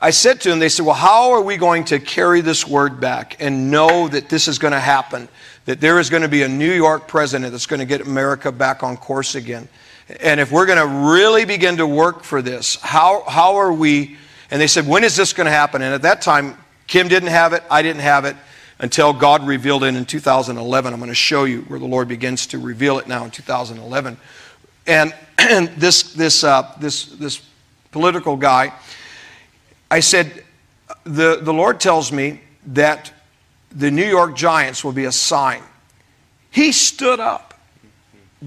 I 0.01 0.11
said 0.11 0.41
to 0.41 0.51
him, 0.51 0.59
they 0.59 0.69
said, 0.69 0.85
Well, 0.85 0.95
how 0.95 1.31
are 1.31 1.41
we 1.41 1.57
going 1.57 1.85
to 1.85 1.99
carry 1.99 2.41
this 2.41 2.67
word 2.67 2.99
back 2.99 3.37
and 3.39 3.71
know 3.71 4.07
that 4.07 4.29
this 4.29 4.47
is 4.47 4.59
going 4.59 4.73
to 4.73 4.79
happen? 4.79 5.27
That 5.65 5.81
there 5.81 5.99
is 5.99 6.09
going 6.09 6.23
to 6.23 6.29
be 6.29 6.43
a 6.43 6.47
New 6.47 6.71
York 6.71 7.07
president 7.07 7.51
that's 7.51 7.65
going 7.65 7.79
to 7.79 7.85
get 7.85 8.01
America 8.01 8.51
back 8.51 8.83
on 8.83 8.97
course 8.97 9.35
again. 9.35 9.67
And 10.19 10.39
if 10.39 10.51
we're 10.51 10.67
going 10.67 10.77
to 10.77 11.11
really 11.11 11.45
begin 11.45 11.77
to 11.77 11.87
work 11.87 12.23
for 12.23 12.41
this, 12.41 12.75
how, 12.75 13.23
how 13.27 13.55
are 13.55 13.73
we? 13.73 14.17
And 14.51 14.61
they 14.61 14.67
said, 14.67 14.87
When 14.87 15.03
is 15.03 15.15
this 15.15 15.33
going 15.33 15.45
to 15.45 15.51
happen? 15.51 15.81
And 15.81 15.93
at 15.93 16.03
that 16.03 16.21
time, 16.21 16.57
Kim 16.87 17.07
didn't 17.07 17.29
have 17.29 17.53
it, 17.53 17.63
I 17.69 17.81
didn't 17.81 18.01
have 18.01 18.25
it 18.25 18.35
until 18.79 19.13
God 19.13 19.47
revealed 19.47 19.83
it 19.83 19.95
in 19.95 20.05
2011. 20.05 20.93
I'm 20.93 20.99
going 20.99 21.09
to 21.09 21.15
show 21.15 21.45
you 21.45 21.61
where 21.61 21.79
the 21.79 21.85
Lord 21.85 22.07
begins 22.07 22.47
to 22.47 22.59
reveal 22.59 22.99
it 22.99 23.07
now 23.07 23.23
in 23.23 23.31
2011. 23.31 24.17
And, 24.87 25.15
and 25.37 25.69
this, 25.77 26.13
this, 26.13 26.43
uh, 26.43 26.73
this, 26.79 27.05
this 27.05 27.41
political 27.91 28.35
guy, 28.35 28.73
I 29.89 29.99
said, 30.01 30.43
the, 31.03 31.39
the 31.41 31.53
Lord 31.53 31.79
tells 31.79 32.11
me 32.11 32.41
that 32.67 33.11
the 33.75 33.91
New 33.91 34.05
York 34.05 34.35
Giants 34.35 34.83
will 34.83 34.93
be 34.93 35.05
a 35.05 35.11
sign. 35.11 35.61
He 36.49 36.71
stood 36.71 37.19
up, 37.19 37.53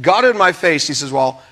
got 0.00 0.24
in 0.24 0.36
my 0.36 0.52
face. 0.52 0.88
He 0.88 0.94
says, 0.94 1.12
Well, 1.12 1.42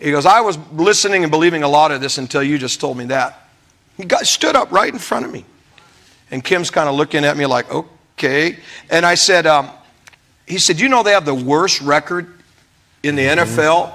he 0.00 0.10
goes, 0.10 0.26
I 0.26 0.40
was 0.40 0.58
listening 0.72 1.22
and 1.22 1.30
believing 1.30 1.62
a 1.62 1.68
lot 1.68 1.92
of 1.92 2.00
this 2.00 2.18
until 2.18 2.42
you 2.42 2.58
just 2.58 2.80
told 2.80 2.96
me 2.96 3.04
that. 3.06 3.48
He 3.96 4.04
got, 4.04 4.26
stood 4.26 4.56
up 4.56 4.72
right 4.72 4.92
in 4.92 4.98
front 4.98 5.24
of 5.24 5.32
me. 5.32 5.44
And 6.30 6.42
Kim's 6.42 6.70
kind 6.70 6.88
of 6.88 6.94
looking 6.96 7.24
at 7.24 7.36
me 7.36 7.46
like, 7.46 7.72
okay. 7.72 8.58
And 8.90 9.06
I 9.06 9.14
said, 9.14 9.46
um, 9.46 9.70
he 10.46 10.58
said, 10.58 10.80
You 10.80 10.88
know, 10.88 11.02
they 11.02 11.12
have 11.12 11.24
the 11.24 11.34
worst 11.34 11.80
record 11.80 12.32
in 13.02 13.16
the 13.16 13.22
NFL 13.22 13.92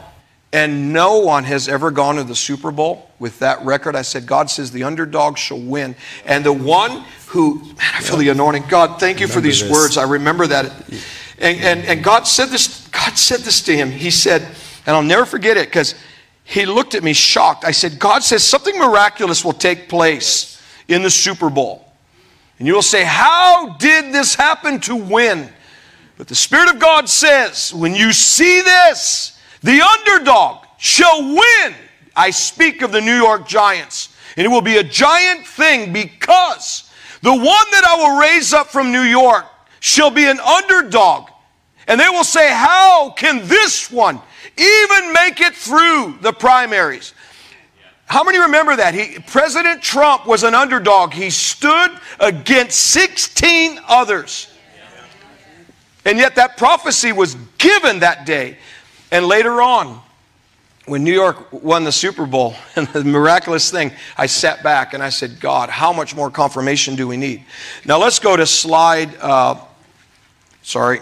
and 0.53 0.91
no 0.91 1.19
one 1.19 1.43
has 1.45 1.67
ever 1.67 1.91
gone 1.91 2.15
to 2.15 2.23
the 2.23 2.35
Super 2.35 2.71
Bowl 2.71 3.09
with 3.19 3.39
that 3.39 3.63
record. 3.63 3.95
I 3.95 4.01
said, 4.01 4.25
God 4.25 4.49
says 4.49 4.71
the 4.71 4.83
underdog 4.83 5.37
shall 5.37 5.59
win. 5.59 5.95
And 6.25 6.43
the 6.43 6.51
one 6.53 7.05
who, 7.27 7.59
man, 7.59 7.75
I 7.79 8.01
feel 8.01 8.17
the 8.17 8.29
anointing. 8.29 8.65
God, 8.67 8.99
thank 8.99 9.21
you 9.21 9.27
for 9.27 9.39
these 9.39 9.61
this. 9.61 9.71
words. 9.71 9.97
I 9.97 10.03
remember 10.03 10.47
that. 10.47 10.71
And, 11.39 11.59
and, 11.61 11.85
and 11.85 12.03
God 12.03 12.27
said 12.27 12.49
this, 12.49 12.87
God 12.89 13.17
said 13.17 13.39
this 13.41 13.61
to 13.63 13.75
him. 13.75 13.91
He 13.91 14.11
said, 14.11 14.41
and 14.85 14.95
I'll 14.95 15.03
never 15.03 15.25
forget 15.25 15.55
it 15.57 15.67
because 15.67 15.95
he 16.43 16.65
looked 16.65 16.95
at 16.95 17.03
me 17.03 17.13
shocked. 17.13 17.63
I 17.63 17.71
said, 17.71 17.97
God 17.97 18.23
says 18.23 18.43
something 18.43 18.77
miraculous 18.77 19.45
will 19.45 19.53
take 19.53 19.87
place 19.87 20.61
in 20.87 21.01
the 21.01 21.09
Super 21.09 21.49
Bowl. 21.49 21.85
And 22.59 22.67
you 22.67 22.75
will 22.75 22.81
say, 22.81 23.03
How 23.03 23.75
did 23.79 24.13
this 24.13 24.35
happen 24.35 24.79
to 24.81 24.95
win? 24.95 25.49
But 26.17 26.27
the 26.27 26.35
Spirit 26.35 26.69
of 26.69 26.79
God 26.79 27.09
says, 27.09 27.73
when 27.73 27.95
you 27.95 28.13
see 28.13 28.61
this, 28.61 29.39
the 29.63 29.81
underdog 29.81 30.65
shall 30.77 31.21
win. 31.21 31.75
I 32.15 32.31
speak 32.31 32.81
of 32.81 32.91
the 32.91 33.01
New 33.01 33.15
York 33.15 33.47
Giants. 33.47 34.09
And 34.37 34.45
it 34.45 34.49
will 34.49 34.61
be 34.61 34.77
a 34.77 34.83
giant 34.83 35.45
thing 35.45 35.93
because 35.93 36.89
the 37.21 37.31
one 37.31 37.45
that 37.45 37.83
I 37.85 37.95
will 37.97 38.19
raise 38.19 38.53
up 38.53 38.67
from 38.67 38.91
New 38.91 39.01
York 39.01 39.45
shall 39.79 40.09
be 40.09 40.25
an 40.25 40.39
underdog. 40.39 41.29
And 41.87 41.99
they 41.99 42.09
will 42.09 42.23
say, 42.23 42.49
How 42.51 43.11
can 43.11 43.47
this 43.47 43.91
one 43.91 44.19
even 44.57 45.13
make 45.13 45.41
it 45.41 45.53
through 45.53 46.17
the 46.21 46.31
primaries? 46.31 47.13
How 48.05 48.23
many 48.23 48.39
remember 48.39 48.75
that? 48.75 48.93
He, 48.93 49.19
President 49.19 49.81
Trump 49.81 50.27
was 50.27 50.43
an 50.43 50.53
underdog. 50.53 51.13
He 51.13 51.29
stood 51.29 51.91
against 52.19 52.77
16 52.77 53.79
others. 53.87 54.49
And 56.03 56.17
yet 56.17 56.35
that 56.35 56.57
prophecy 56.57 57.11
was 57.11 57.35
given 57.57 57.99
that 57.99 58.25
day. 58.25 58.57
And 59.11 59.27
later 59.27 59.61
on, 59.61 59.99
when 60.85 61.03
New 61.03 61.13
York 61.13 61.51
won 61.51 61.83
the 61.83 61.91
Super 61.91 62.25
Bowl 62.25 62.55
and 62.75 62.87
the 62.87 63.03
miraculous 63.03 63.69
thing, 63.69 63.91
I 64.17 64.25
sat 64.25 64.63
back 64.63 64.93
and 64.93 65.03
I 65.03 65.09
said, 65.09 65.39
God, 65.39 65.69
how 65.69 65.93
much 65.93 66.15
more 66.15 66.31
confirmation 66.31 66.95
do 66.95 67.07
we 67.07 67.17
need? 67.17 67.43
Now 67.85 67.99
let's 67.99 68.19
go 68.19 68.35
to 68.35 68.45
slide, 68.45 69.15
uh, 69.19 69.59
sorry, 70.63 71.01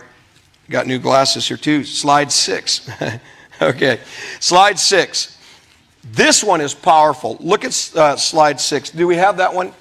got 0.69 0.88
new 0.88 1.00
glasses 1.00 1.48
here 1.48 1.58
too, 1.58 1.84
slide 1.84 2.32
six. 2.32 2.89
okay, 3.62 4.00
slide 4.39 4.80
six. 4.80 5.38
This 6.04 6.43
one 6.43 6.62
is 6.62 6.74
powerful. 6.74 7.38
Look 7.39 7.63
at 7.63 7.91
uh, 7.95 8.15
slide 8.15 8.60
six. 8.60 8.89
Do 8.89 9.06
we 9.06 9.15
have 9.17 9.38
that 9.38 9.54
one? 9.54 9.74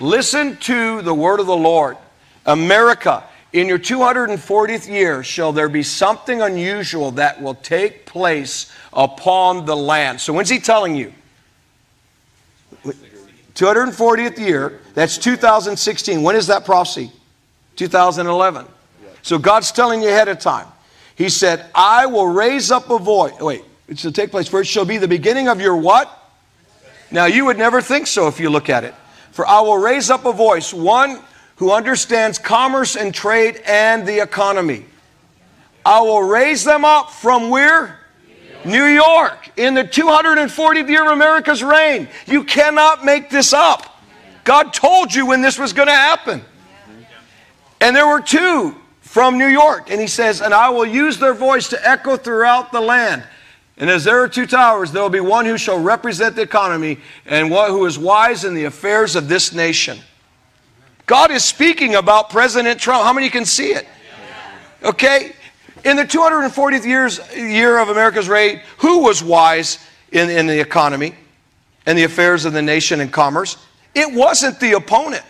Listen 0.00 0.56
to 0.58 1.02
the 1.02 1.14
word 1.14 1.40
of 1.40 1.46
the 1.46 1.56
Lord. 1.56 1.96
America 2.46 3.24
in 3.52 3.68
your 3.68 3.78
240th 3.78 4.88
year 4.88 5.22
shall 5.22 5.52
there 5.52 5.68
be 5.68 5.82
something 5.82 6.40
unusual 6.40 7.10
that 7.12 7.40
will 7.42 7.54
take 7.54 8.06
place 8.06 8.72
upon 8.92 9.66
the 9.66 9.76
land. 9.76 10.20
So 10.20 10.32
when's 10.32 10.48
he 10.48 10.58
telling 10.58 10.94
you? 10.94 11.12
240th 13.54 14.38
year, 14.38 14.80
that's 14.94 15.18
2016. 15.18 16.22
When 16.22 16.36
is 16.36 16.46
that 16.46 16.64
prophecy? 16.64 17.12
2011. 17.76 18.66
So 19.22 19.38
God's 19.38 19.70
telling 19.70 20.02
you 20.02 20.08
ahead 20.08 20.28
of 20.28 20.38
time. 20.38 20.66
He 21.14 21.28
said, 21.28 21.66
I 21.74 22.06
will 22.06 22.26
raise 22.26 22.70
up 22.70 22.90
a 22.90 22.98
voice. 22.98 23.38
Wait, 23.38 23.62
it 23.88 23.98
shall 23.98 24.12
take 24.12 24.30
place 24.30 24.48
first, 24.48 24.70
shall 24.70 24.86
be 24.86 24.96
the 24.96 25.08
beginning 25.08 25.48
of 25.48 25.60
your 25.60 25.76
what? 25.76 26.10
Now 27.10 27.26
you 27.26 27.44
would 27.44 27.58
never 27.58 27.82
think 27.82 28.06
so 28.06 28.26
if 28.26 28.40
you 28.40 28.48
look 28.48 28.70
at 28.70 28.84
it. 28.84 28.94
For 29.32 29.46
I 29.46 29.60
will 29.60 29.78
raise 29.78 30.10
up 30.10 30.24
a 30.24 30.32
voice, 30.32 30.72
one 30.72 31.20
who 31.56 31.72
understands 31.72 32.38
commerce 32.38 32.96
and 32.96 33.14
trade 33.14 33.62
and 33.66 34.06
the 34.06 34.22
economy. 34.22 34.84
I 35.84 36.00
will 36.00 36.22
raise 36.22 36.64
them 36.64 36.84
up 36.84 37.10
from 37.10 37.50
where? 37.50 37.98
New 38.64 38.84
York. 38.84 39.50
In 39.56 39.74
the 39.74 39.84
240th 39.84 40.88
year 40.88 41.04
of 41.04 41.12
America's 41.12 41.62
reign. 41.62 42.08
You 42.26 42.44
cannot 42.44 43.04
make 43.04 43.30
this 43.30 43.52
up. 43.52 44.00
God 44.44 44.72
told 44.72 45.14
you 45.14 45.26
when 45.26 45.40
this 45.40 45.58
was 45.58 45.72
going 45.72 45.88
to 45.88 45.94
happen. 45.94 46.42
And 47.80 47.94
there 47.94 48.06
were 48.06 48.20
two 48.20 48.76
from 49.00 49.38
New 49.38 49.46
York. 49.46 49.90
And 49.90 50.00
he 50.00 50.06
says, 50.06 50.40
And 50.40 50.54
I 50.54 50.70
will 50.70 50.86
use 50.86 51.18
their 51.18 51.34
voice 51.34 51.68
to 51.68 51.88
echo 51.88 52.16
throughout 52.16 52.72
the 52.72 52.80
land. 52.80 53.24
And 53.76 53.90
as 53.90 54.04
there 54.04 54.22
are 54.22 54.28
two 54.28 54.46
towers, 54.46 54.92
there 54.92 55.02
will 55.02 55.10
be 55.10 55.20
one 55.20 55.44
who 55.44 55.58
shall 55.58 55.80
represent 55.80 56.36
the 56.36 56.42
economy 56.42 57.00
and 57.26 57.50
one 57.50 57.70
who 57.70 57.84
is 57.86 57.98
wise 57.98 58.44
in 58.44 58.54
the 58.54 58.64
affairs 58.64 59.16
of 59.16 59.28
this 59.28 59.52
nation. 59.52 59.98
God 61.06 61.30
is 61.30 61.44
speaking 61.44 61.94
about 61.94 62.30
President 62.30 62.80
Trump. 62.80 63.04
How 63.04 63.12
many 63.12 63.28
can 63.28 63.44
see 63.44 63.72
it? 63.72 63.86
Okay? 64.82 65.32
In 65.84 65.96
the 65.96 66.04
240th 66.04 66.84
years, 66.84 67.20
year 67.36 67.78
of 67.78 67.88
America's 67.88 68.28
reign, 68.28 68.60
who 68.78 69.00
was 69.00 69.22
wise 69.22 69.84
in, 70.12 70.30
in 70.30 70.46
the 70.46 70.60
economy 70.60 71.14
and 71.86 71.98
the 71.98 72.04
affairs 72.04 72.44
of 72.44 72.52
the 72.52 72.62
nation 72.62 73.00
and 73.00 73.12
commerce? 73.12 73.56
It 73.94 74.12
wasn't 74.12 74.60
the 74.60 74.72
opponent. 74.72 75.24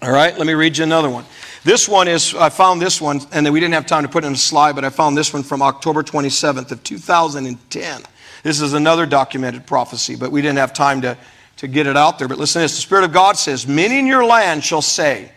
All 0.00 0.12
right, 0.12 0.36
let 0.36 0.46
me 0.46 0.54
read 0.54 0.78
you 0.78 0.84
another 0.84 1.10
one. 1.10 1.24
This 1.64 1.88
one 1.88 2.06
is, 2.06 2.34
I 2.34 2.50
found 2.50 2.80
this 2.80 3.00
one, 3.00 3.20
and 3.32 3.52
we 3.52 3.58
didn't 3.58 3.74
have 3.74 3.86
time 3.86 4.04
to 4.04 4.08
put 4.08 4.24
in 4.24 4.32
a 4.32 4.36
slide, 4.36 4.74
but 4.74 4.84
I 4.84 4.90
found 4.90 5.16
this 5.16 5.32
one 5.32 5.42
from 5.42 5.60
October 5.60 6.02
27th 6.02 6.70
of 6.70 6.84
2010. 6.84 8.02
This 8.42 8.60
is 8.60 8.74
another 8.74 9.06
documented 9.06 9.66
prophecy, 9.66 10.14
but 10.14 10.30
we 10.30 10.40
didn't 10.40 10.58
have 10.58 10.72
time 10.72 11.02
to, 11.02 11.18
to 11.58 11.68
get 11.68 11.86
it 11.86 11.96
out 11.96 12.18
there. 12.18 12.28
But 12.28 12.38
listen 12.38 12.62
this. 12.62 12.74
The 12.74 12.80
Spirit 12.80 13.04
of 13.04 13.12
God 13.12 13.36
says, 13.36 13.66
Many 13.66 13.98
in 13.98 14.06
your 14.06 14.24
land 14.24 14.64
shall 14.64 14.82
say, 14.82 15.30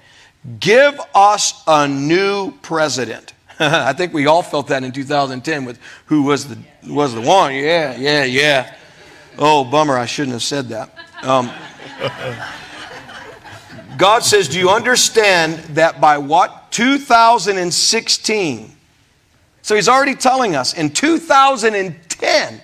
Give 0.59 0.99
us 1.13 1.61
a 1.67 1.87
new 1.87 2.51
president. 2.61 3.33
I 3.59 3.93
think 3.93 4.13
we 4.13 4.25
all 4.25 4.41
felt 4.41 4.67
that 4.67 4.83
in 4.83 4.91
2010 4.91 5.65
with 5.65 5.79
who 6.05 6.23
was 6.23 6.47
the, 6.47 6.57
was 6.87 7.13
the 7.13 7.21
one. 7.21 7.53
Yeah, 7.53 7.95
yeah, 7.95 8.23
yeah. 8.23 8.75
Oh, 9.37 9.63
bummer. 9.63 9.97
I 9.97 10.05
shouldn't 10.05 10.33
have 10.33 10.43
said 10.43 10.69
that. 10.69 10.95
Um, 11.21 11.51
God 13.97 14.23
says, 14.23 14.47
Do 14.47 14.57
you 14.57 14.69
understand 14.69 15.59
that 15.75 16.01
by 16.01 16.17
what? 16.17 16.71
2016. 16.71 18.75
So 19.61 19.75
he's 19.75 19.87
already 19.87 20.15
telling 20.15 20.55
us 20.55 20.73
in 20.73 20.89
2010, 20.89 22.61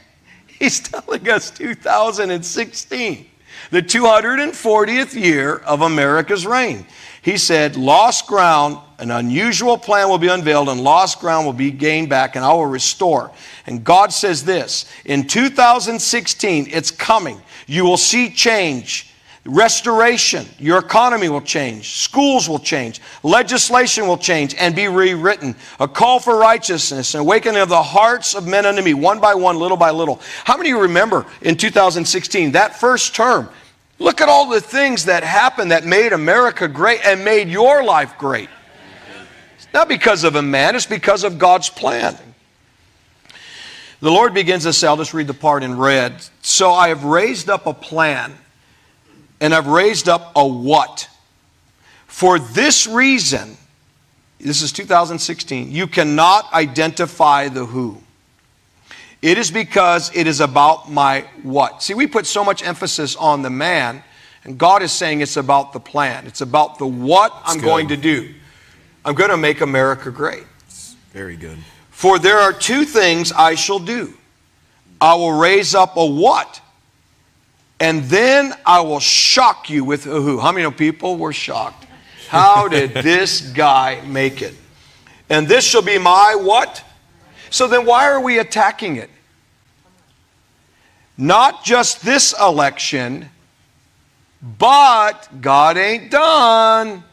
he's 0.48 0.80
telling 0.80 1.30
us 1.30 1.52
2016, 1.52 3.28
the 3.72 3.82
240th 3.82 5.14
year 5.14 5.58
of 5.58 5.82
America's 5.82 6.46
reign. 6.46 6.86
he 7.22 7.38
said, 7.38 7.76
Lost 7.76 8.28
ground, 8.28 8.78
an 9.00 9.12
unusual 9.12 9.78
plan 9.78 10.10
will 10.10 10.18
be 10.18 10.28
unveiled, 10.28 10.70
and 10.70 10.82
lost 10.82 11.20
ground 11.20 11.46
will 11.46 11.54
be 11.54 11.72
gained 11.72 12.10
back, 12.10 12.36
and 12.36 12.46
I 12.46 12.54
will 12.54 12.66
restore. 12.66 13.32
And 13.66 13.84
God 13.84 14.14
says 14.14 14.44
this 14.44 14.86
in 15.06 15.28
2016, 15.28 16.68
it's 16.70 16.92
coming. 16.92 17.42
You 17.68 17.84
will 17.84 17.98
see 17.98 18.30
change. 18.30 19.14
Restoration, 19.48 20.46
your 20.60 20.78
economy 20.78 21.30
will 21.30 21.42
change, 21.42 21.94
schools 21.94 22.50
will 22.50 22.60
change, 22.60 23.00
legislation 23.24 24.06
will 24.06 24.18
change 24.18 24.54
and 24.56 24.76
be 24.76 24.90
rewritten. 24.90 25.56
A 25.80 25.88
call 25.88 26.20
for 26.20 26.38
righteousness, 26.38 27.14
an 27.14 27.22
awakening 27.22 27.62
of 27.62 27.70
the 27.70 27.82
hearts 27.82 28.36
of 28.36 28.46
men 28.46 28.66
unto 28.66 28.82
me, 28.82 28.94
one 28.94 29.22
by 29.22 29.34
one, 29.36 29.58
little 29.58 29.78
by 29.78 29.92
little. 29.92 30.20
How 30.44 30.58
many 30.58 30.72
of 30.72 30.76
you 30.76 30.82
remember 30.82 31.26
in 31.42 31.56
2016, 31.56 32.52
that 32.52 32.78
first 32.78 33.16
term? 33.16 33.48
Look 34.00 34.20
at 34.20 34.28
all 34.28 34.50
the 34.50 34.60
things 34.60 35.06
that 35.06 35.24
happened 35.24 35.72
that 35.72 35.86
made 35.86 36.12
America 36.12 36.68
great 36.68 37.00
and 37.06 37.24
made 37.24 37.48
your 37.48 37.86
life 37.86 38.18
great. 38.18 38.50
It's 39.56 39.68
not 39.74 39.88
because 39.88 40.26
of 40.26 40.36
a 40.36 40.42
man, 40.42 40.76
it's 40.76 40.86
because 40.86 41.24
of 41.24 41.40
God's 41.40 41.70
plan. 41.70 42.18
The 44.02 44.12
Lord 44.12 44.34
begins 44.34 44.64
to 44.64 44.74
say, 44.74 44.88
I'll 44.88 44.98
just 44.98 45.14
read 45.14 45.28
the 45.28 45.34
part 45.34 45.64
in 45.64 45.78
red. 45.78 46.22
So 46.42 46.74
I 46.74 46.90
have 46.90 47.06
raised 47.06 47.50
up 47.50 47.66
a 47.66 47.74
plan 47.74 48.38
and 49.40 49.54
I've 49.54 49.68
raised 49.68 50.10
up 50.10 50.32
a 50.36 50.46
what. 50.46 51.10
For 52.08 52.40
this 52.40 52.88
reason, 52.88 53.58
this 54.40 54.62
is 54.62 54.72
2016, 54.72 55.72
you 55.72 55.88
cannot 55.88 56.52
identify 56.54 57.50
the 57.50 57.66
who. 57.66 58.02
It 59.22 59.38
is 59.38 59.50
because 59.50 60.16
it 60.16 60.28
is 60.28 60.42
about 60.42 60.92
my 60.92 61.22
what. 61.44 61.82
See, 61.82 61.94
we 61.94 62.08
put 62.08 62.26
so 62.26 62.44
much 62.44 62.64
emphasis 62.64 63.16
on 63.16 63.42
the 63.42 63.50
man, 63.50 64.04
and 64.44 64.58
God 64.58 64.84
is 64.84 64.92
saying 64.92 65.22
it's 65.22 65.38
about 65.38 65.74
the 65.74 65.80
plan. 65.80 66.28
It's 66.28 66.42
about 66.42 66.78
the 66.78 66.86
what 66.86 67.34
That's 67.34 67.56
I'm 67.56 67.60
good. 67.60 67.66
going 67.66 67.88
to 67.90 67.98
do. 67.98 68.34
I'm 69.04 69.16
going 69.16 69.30
to 69.30 69.38
make 69.38 69.62
America 69.62 70.12
great. 70.12 70.44
Very 71.14 71.36
good. 71.36 71.58
For 71.90 72.20
there 72.20 72.38
are 72.38 72.54
two 72.54 72.86
things 72.86 73.32
I 73.32 73.56
shall 73.56 73.80
do. 73.80 74.14
I 75.02 75.16
will 75.16 75.32
raise 75.32 75.74
up 75.74 75.98
a 75.98 76.06
what, 76.06 76.62
and 77.80 78.04
then 78.06 78.54
I 78.66 78.82
will 78.82 79.00
shock 79.00 79.70
you 79.70 79.84
with 79.84 80.06
a 80.06 80.22
who. 80.22 80.40
How 80.40 80.52
many 80.52 80.70
people 80.72 81.18
were 81.18 81.34
shocked? 81.34 81.86
How 82.28 82.68
did 82.68 82.94
this 82.94 83.42
guy 83.42 84.02
make 84.06 84.42
it? 84.42 84.56
And 85.30 85.48
this 85.48 85.66
shall 85.66 85.82
be 85.82 85.98
my 85.98 86.36
what? 86.36 86.84
So 87.50 87.68
then 87.68 87.86
why 87.86 88.10
are 88.10 88.20
we 88.20 88.40
attacking 88.40 88.96
it? 88.96 89.10
Not 91.18 91.64
just 91.64 92.04
this 92.04 92.34
election, 92.40 93.30
but 94.42 95.28
God 95.42 95.78
ain't 95.78 96.12
done 96.12 97.04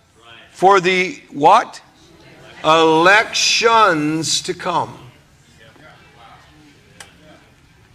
for 0.50 0.80
the 0.80 1.20
what? 1.32 1.80
Elections 2.62 4.42
to 4.42 4.54
come. 4.54 4.98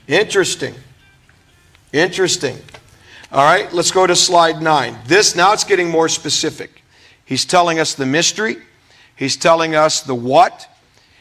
Interesting. 0.07 0.75
Interesting. 1.91 2.57
All 3.31 3.43
right, 3.43 3.71
let's 3.73 3.91
go 3.91 4.05
to 4.05 4.15
slide 4.15 4.61
nine. 4.61 4.97
This, 5.05 5.35
now 5.35 5.53
it's 5.53 5.63
getting 5.63 5.89
more 5.89 6.09
specific. 6.09 6.83
He's 7.25 7.45
telling 7.45 7.79
us 7.79 7.93
the 7.93 8.05
mystery, 8.05 8.57
he's 9.15 9.35
telling 9.35 9.75
us 9.75 10.01
the 10.01 10.15
what. 10.15 10.67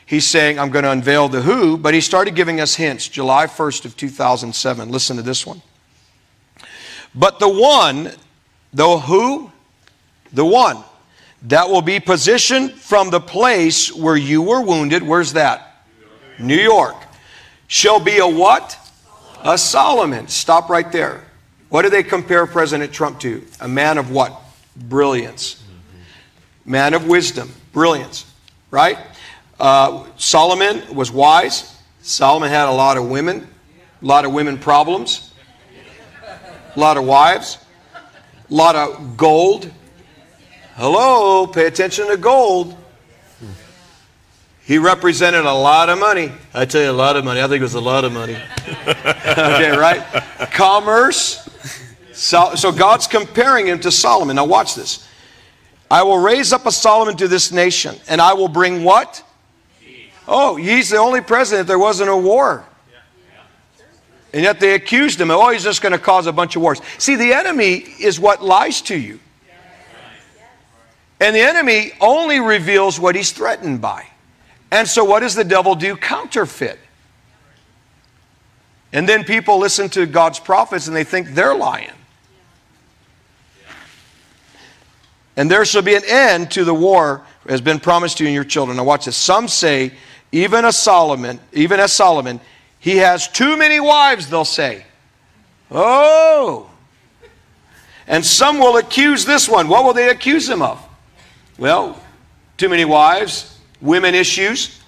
He's 0.07 0.26
saying, 0.26 0.59
I'm 0.59 0.70
going 0.70 0.85
to 0.85 0.90
unveil 0.90 1.28
the 1.28 1.42
who, 1.42 1.76
but 1.76 1.92
he 1.92 2.00
started 2.00 2.35
giving 2.35 2.61
us 2.61 2.74
hints. 2.74 3.09
July 3.09 3.46
1st 3.46 3.85
of 3.85 3.94
2007. 3.94 4.90
Listen 4.90 5.18
to 5.18 5.22
this 5.22 5.44
one. 5.44 5.61
But 7.14 7.38
the 7.38 7.48
one, 7.48 8.12
the 8.72 9.00
who, 9.00 9.52
the 10.33 10.46
one 10.46 10.83
that 11.42 11.68
will 11.68 11.83
be 11.83 12.00
positioned 12.00 12.72
from 12.72 13.11
the 13.11 13.20
place 13.20 13.94
where 13.94 14.16
you 14.16 14.40
were 14.40 14.62
wounded, 14.62 15.02
where's 15.02 15.35
that? 15.35 15.85
New 16.38 16.57
York. 16.57 16.96
Shall 17.66 18.00
be 18.00 18.16
a 18.16 18.26
what? 18.26 18.78
A 19.42 19.57
Solomon. 19.57 20.29
Stop 20.29 20.68
right 20.68 20.90
there. 20.90 21.24
What 21.68 21.83
do 21.83 21.90
they 21.90 22.03
compare 22.03 22.46
President 22.46 22.92
Trump 22.92 23.20
to? 23.20 23.44
A 23.61 23.68
man 23.68 23.98
of 23.98 24.11
what? 24.11 24.40
Brilliance. 24.77 25.62
Man 26.64 26.94
of 26.94 27.07
wisdom. 27.07 27.53
Brilliance. 27.72 28.27
Right? 28.70 28.98
Uh, 29.59 30.07
Solomon 30.16 30.94
was 30.94 31.11
wise. 31.11 31.77
Solomon 32.03 32.48
had 32.48 32.68
a 32.68 32.72
lot 32.72 32.96
of 32.96 33.09
women, 33.09 33.46
a 34.01 34.07
lot 34.07 34.24
of 34.24 34.33
women 34.33 34.57
problems, 34.57 35.33
a 36.74 36.81
lot 36.81 36.96
of 36.96 37.05
wives, 37.05 37.59
a 38.51 38.55
lot 38.55 38.77
of 38.77 39.16
gold. 39.16 39.70
Hello, 40.77 41.46
pay 41.46 41.66
attention 41.66 42.07
to 42.09 42.16
gold. 42.16 42.77
He 44.64 44.79
represented 44.79 45.44
a 45.44 45.53
lot 45.53 45.88
of 45.88 45.98
money. 45.98 46.33
I 46.55 46.64
tell 46.64 46.83
you, 46.83 46.90
a 46.90 46.92
lot 46.92 47.16
of 47.16 47.24
money. 47.24 47.40
I 47.40 47.48
think 47.48 47.61
it 47.61 47.62
was 47.62 47.74
a 47.74 47.81
lot 47.81 48.05
of 48.05 48.12
money. 48.12 48.37
Okay, 48.88 49.77
right? 49.77 50.03
Commerce. 50.53 51.48
So, 52.12 52.55
so 52.55 52.72
God's 52.72 53.07
comparing 53.07 53.66
him 53.66 53.81
to 53.81 53.90
Solomon. 53.90 54.37
Now, 54.37 54.46
watch 54.46 54.74
this. 54.74 55.07
I 55.90 56.03
will 56.03 56.18
raise 56.18 56.53
up 56.53 56.66
a 56.66 56.72
Solomon 56.72 57.16
to 57.18 57.29
this 57.29 57.53
nation, 57.53 57.96
and 58.09 58.20
I 58.20 58.35
will 58.35 58.48
bring 58.48 58.85
what? 58.85 59.22
Oh, 60.27 60.57
he's 60.57 60.90
the 60.90 60.98
only 60.98 61.22
president 61.22 61.66
there 61.66 61.79
wasn't 61.79 62.11
a 62.11 62.16
war. 62.16 62.64
And 64.35 64.42
yet 64.42 64.61
they 64.61 64.74
accused 64.74 65.18
him 65.18 65.31
oh, 65.31 65.51
he's 65.51 65.64
just 65.64 65.81
going 65.81 65.92
to 65.92 65.98
cause 65.98 66.27
a 66.27 66.33
bunch 66.33 66.55
of 66.55 66.61
wars. 66.61 66.83
See, 66.98 67.16
the 67.16 67.33
enemy 67.33 67.77
is 67.77 68.20
what 68.20 68.44
lies 68.44 68.83
to 68.83 68.96
you. 68.96 69.20
And 71.20 71.35
the 71.35 71.40
enemy 71.40 71.92
only 72.01 72.38
reveals 72.38 73.01
what 73.01 73.16
he's 73.16 73.33
threatened 73.33 73.81
by. 73.81 74.07
And 74.70 74.87
so, 74.87 75.03
what 75.03 75.20
does 75.20 75.35
the 75.35 75.44
devil 75.44 75.74
do? 75.74 75.96
Counterfeit. 75.96 76.79
And 78.92 79.09
then 79.09 79.24
people 79.24 79.59
listen 79.59 79.88
to 79.90 80.07
God's 80.07 80.38
prophets 80.38 80.87
and 80.87 80.96
they 80.96 81.05
think 81.05 81.35
they're 81.35 81.55
lying. 81.55 81.90
And 85.37 85.51
there 85.51 85.64
shall 85.64 85.83
be 85.83 85.94
an 85.94 86.03
end 86.07 86.51
to 86.53 86.64
the 86.64 86.74
war 86.74 87.22
has 87.48 87.61
been 87.61 87.81
promised 87.81 88.18
to 88.18 88.24
you 88.24 88.29
and 88.29 88.35
your 88.35 88.44
children. 88.44 88.77
Now 88.77 88.85
watch 88.85 89.07
this. 89.07 89.16
Some 89.16 89.48
say, 89.48 89.92
even 90.33 90.64
as 90.64 90.77
Solomon, 90.77 91.40
even 91.53 91.81
as 91.81 91.92
Solomon, 91.92 92.40
he 92.79 92.96
has 92.96 93.29
too 93.29 93.57
many 93.57 93.81
wives, 93.81 94.29
they'll 94.29 94.44
say. 94.44 94.85
Oh. 95.70 96.70
And 98.07 98.24
some 98.24 98.59
will 98.59 98.77
accuse 98.77 99.24
this 99.24 99.48
one. 99.48 99.68
What 99.68 99.85
will 99.85 99.92
they 99.94 100.11
accuse 100.11 100.48
him 100.48 100.62
of? 100.62 100.85
Well, 101.59 102.01
too 102.57 102.68
many 102.68 102.85
wives, 102.85 103.59
women 103.81 104.14
issues, 104.14 104.81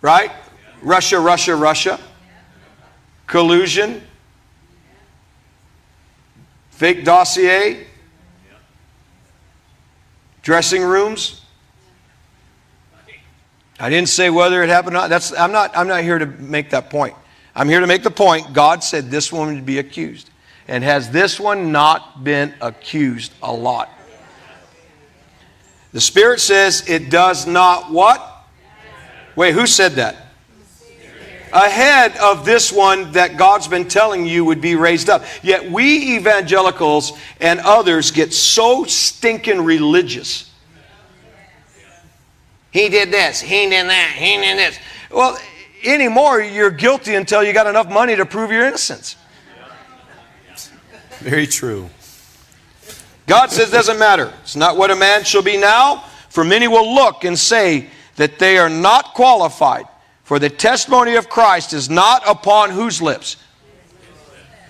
right? 0.00 0.30
Russia, 0.82 1.18
Russia, 1.18 1.54
Russia. 1.56 2.00
Collusion. 3.28 4.02
Fake 6.70 7.04
dossier. 7.04 7.86
Dressing 10.42 10.82
rooms. 10.82 11.42
I 13.78 13.90
didn't 13.90 14.08
say 14.08 14.28
whether 14.30 14.64
it 14.64 14.70
happened 14.70 14.96
or 14.96 15.00
not. 15.00 15.10
That's, 15.10 15.32
I'm, 15.38 15.52
not, 15.52 15.76
I'm 15.76 15.86
not 15.86 16.02
here 16.02 16.18
to 16.18 16.26
make 16.26 16.70
that 16.70 16.90
point. 16.90 17.14
I'm 17.54 17.68
here 17.68 17.80
to 17.80 17.86
make 17.86 18.02
the 18.02 18.10
point 18.10 18.52
God 18.52 18.82
said 18.82 19.10
this 19.10 19.32
one 19.32 19.54
would 19.54 19.66
be 19.66 19.78
accused. 19.78 20.30
And 20.66 20.82
has 20.82 21.10
this 21.10 21.38
one 21.38 21.70
not 21.70 22.24
been 22.24 22.54
accused 22.60 23.32
a 23.42 23.52
lot? 23.52 23.88
The 25.92 26.00
Spirit 26.00 26.40
says 26.40 26.88
it 26.88 27.10
does 27.10 27.46
not 27.46 27.90
what? 27.90 28.46
Wait, 29.36 29.54
who 29.54 29.66
said 29.66 29.92
that? 29.92 30.27
Ahead 31.52 32.16
of 32.18 32.44
this 32.44 32.72
one 32.72 33.12
that 33.12 33.36
God's 33.36 33.68
been 33.68 33.88
telling 33.88 34.26
you 34.26 34.44
would 34.44 34.60
be 34.60 34.74
raised 34.74 35.08
up. 35.08 35.24
Yet 35.42 35.70
we 35.70 36.16
evangelicals 36.16 37.12
and 37.40 37.60
others 37.60 38.10
get 38.10 38.32
so 38.34 38.84
stinking 38.84 39.64
religious. 39.64 40.52
He 42.70 42.88
did 42.88 43.10
this, 43.10 43.40
he 43.40 43.68
did 43.68 43.86
that, 43.86 44.12
he 44.14 44.36
did 44.36 44.58
this. 44.58 44.78
Well, 45.10 45.38
anymore, 45.84 46.42
you're 46.42 46.70
guilty 46.70 47.14
until 47.14 47.42
you 47.42 47.52
got 47.52 47.66
enough 47.66 47.88
money 47.88 48.14
to 48.16 48.26
prove 48.26 48.50
your 48.50 48.66
innocence. 48.66 49.16
Very 51.20 51.46
true. 51.46 51.88
God 53.26 53.50
says, 53.50 53.70
doesn't 53.70 53.98
matter. 53.98 54.32
It's 54.42 54.56
not 54.56 54.76
what 54.76 54.90
a 54.90 54.96
man 54.96 55.24
shall 55.24 55.42
be 55.42 55.56
now, 55.56 56.04
for 56.28 56.44
many 56.44 56.68
will 56.68 56.94
look 56.94 57.24
and 57.24 57.38
say 57.38 57.88
that 58.16 58.38
they 58.38 58.58
are 58.58 58.70
not 58.70 59.14
qualified. 59.14 59.86
For 60.28 60.38
the 60.38 60.50
testimony 60.50 61.14
of 61.14 61.30
Christ 61.30 61.72
is 61.72 61.88
not 61.88 62.22
upon 62.28 62.68
whose 62.68 63.00
lips? 63.00 63.38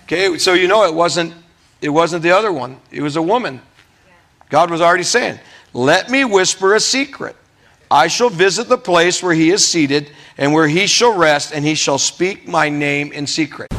Okay, 0.03 0.37
so 0.37 0.53
you 0.53 0.69
know 0.69 0.85
it 0.85 0.93
wasn't 0.93 1.33
it 1.81 1.89
wasn't 1.89 2.23
the 2.23 2.31
other 2.31 2.49
one. 2.49 2.79
It 2.91 3.01
was 3.01 3.17
a 3.17 3.21
woman. 3.21 3.61
God 4.49 4.71
was 4.71 4.79
already 4.79 5.03
saying, 5.03 5.37
"Let 5.73 6.09
me 6.09 6.23
whisper 6.23 6.75
a 6.75 6.79
secret. 6.79 7.35
I 7.91 8.07
shall 8.07 8.29
visit 8.29 8.69
the 8.69 8.77
place 8.77 9.21
where 9.21 9.33
he 9.33 9.51
is 9.51 9.67
seated 9.67 10.11
and 10.37 10.53
where 10.53 10.69
he 10.69 10.87
shall 10.87 11.11
rest 11.11 11.51
and 11.53 11.65
he 11.65 11.75
shall 11.75 11.97
speak 11.97 12.47
my 12.47 12.69
name 12.69 13.11
in 13.11 13.27
secret." 13.27 13.69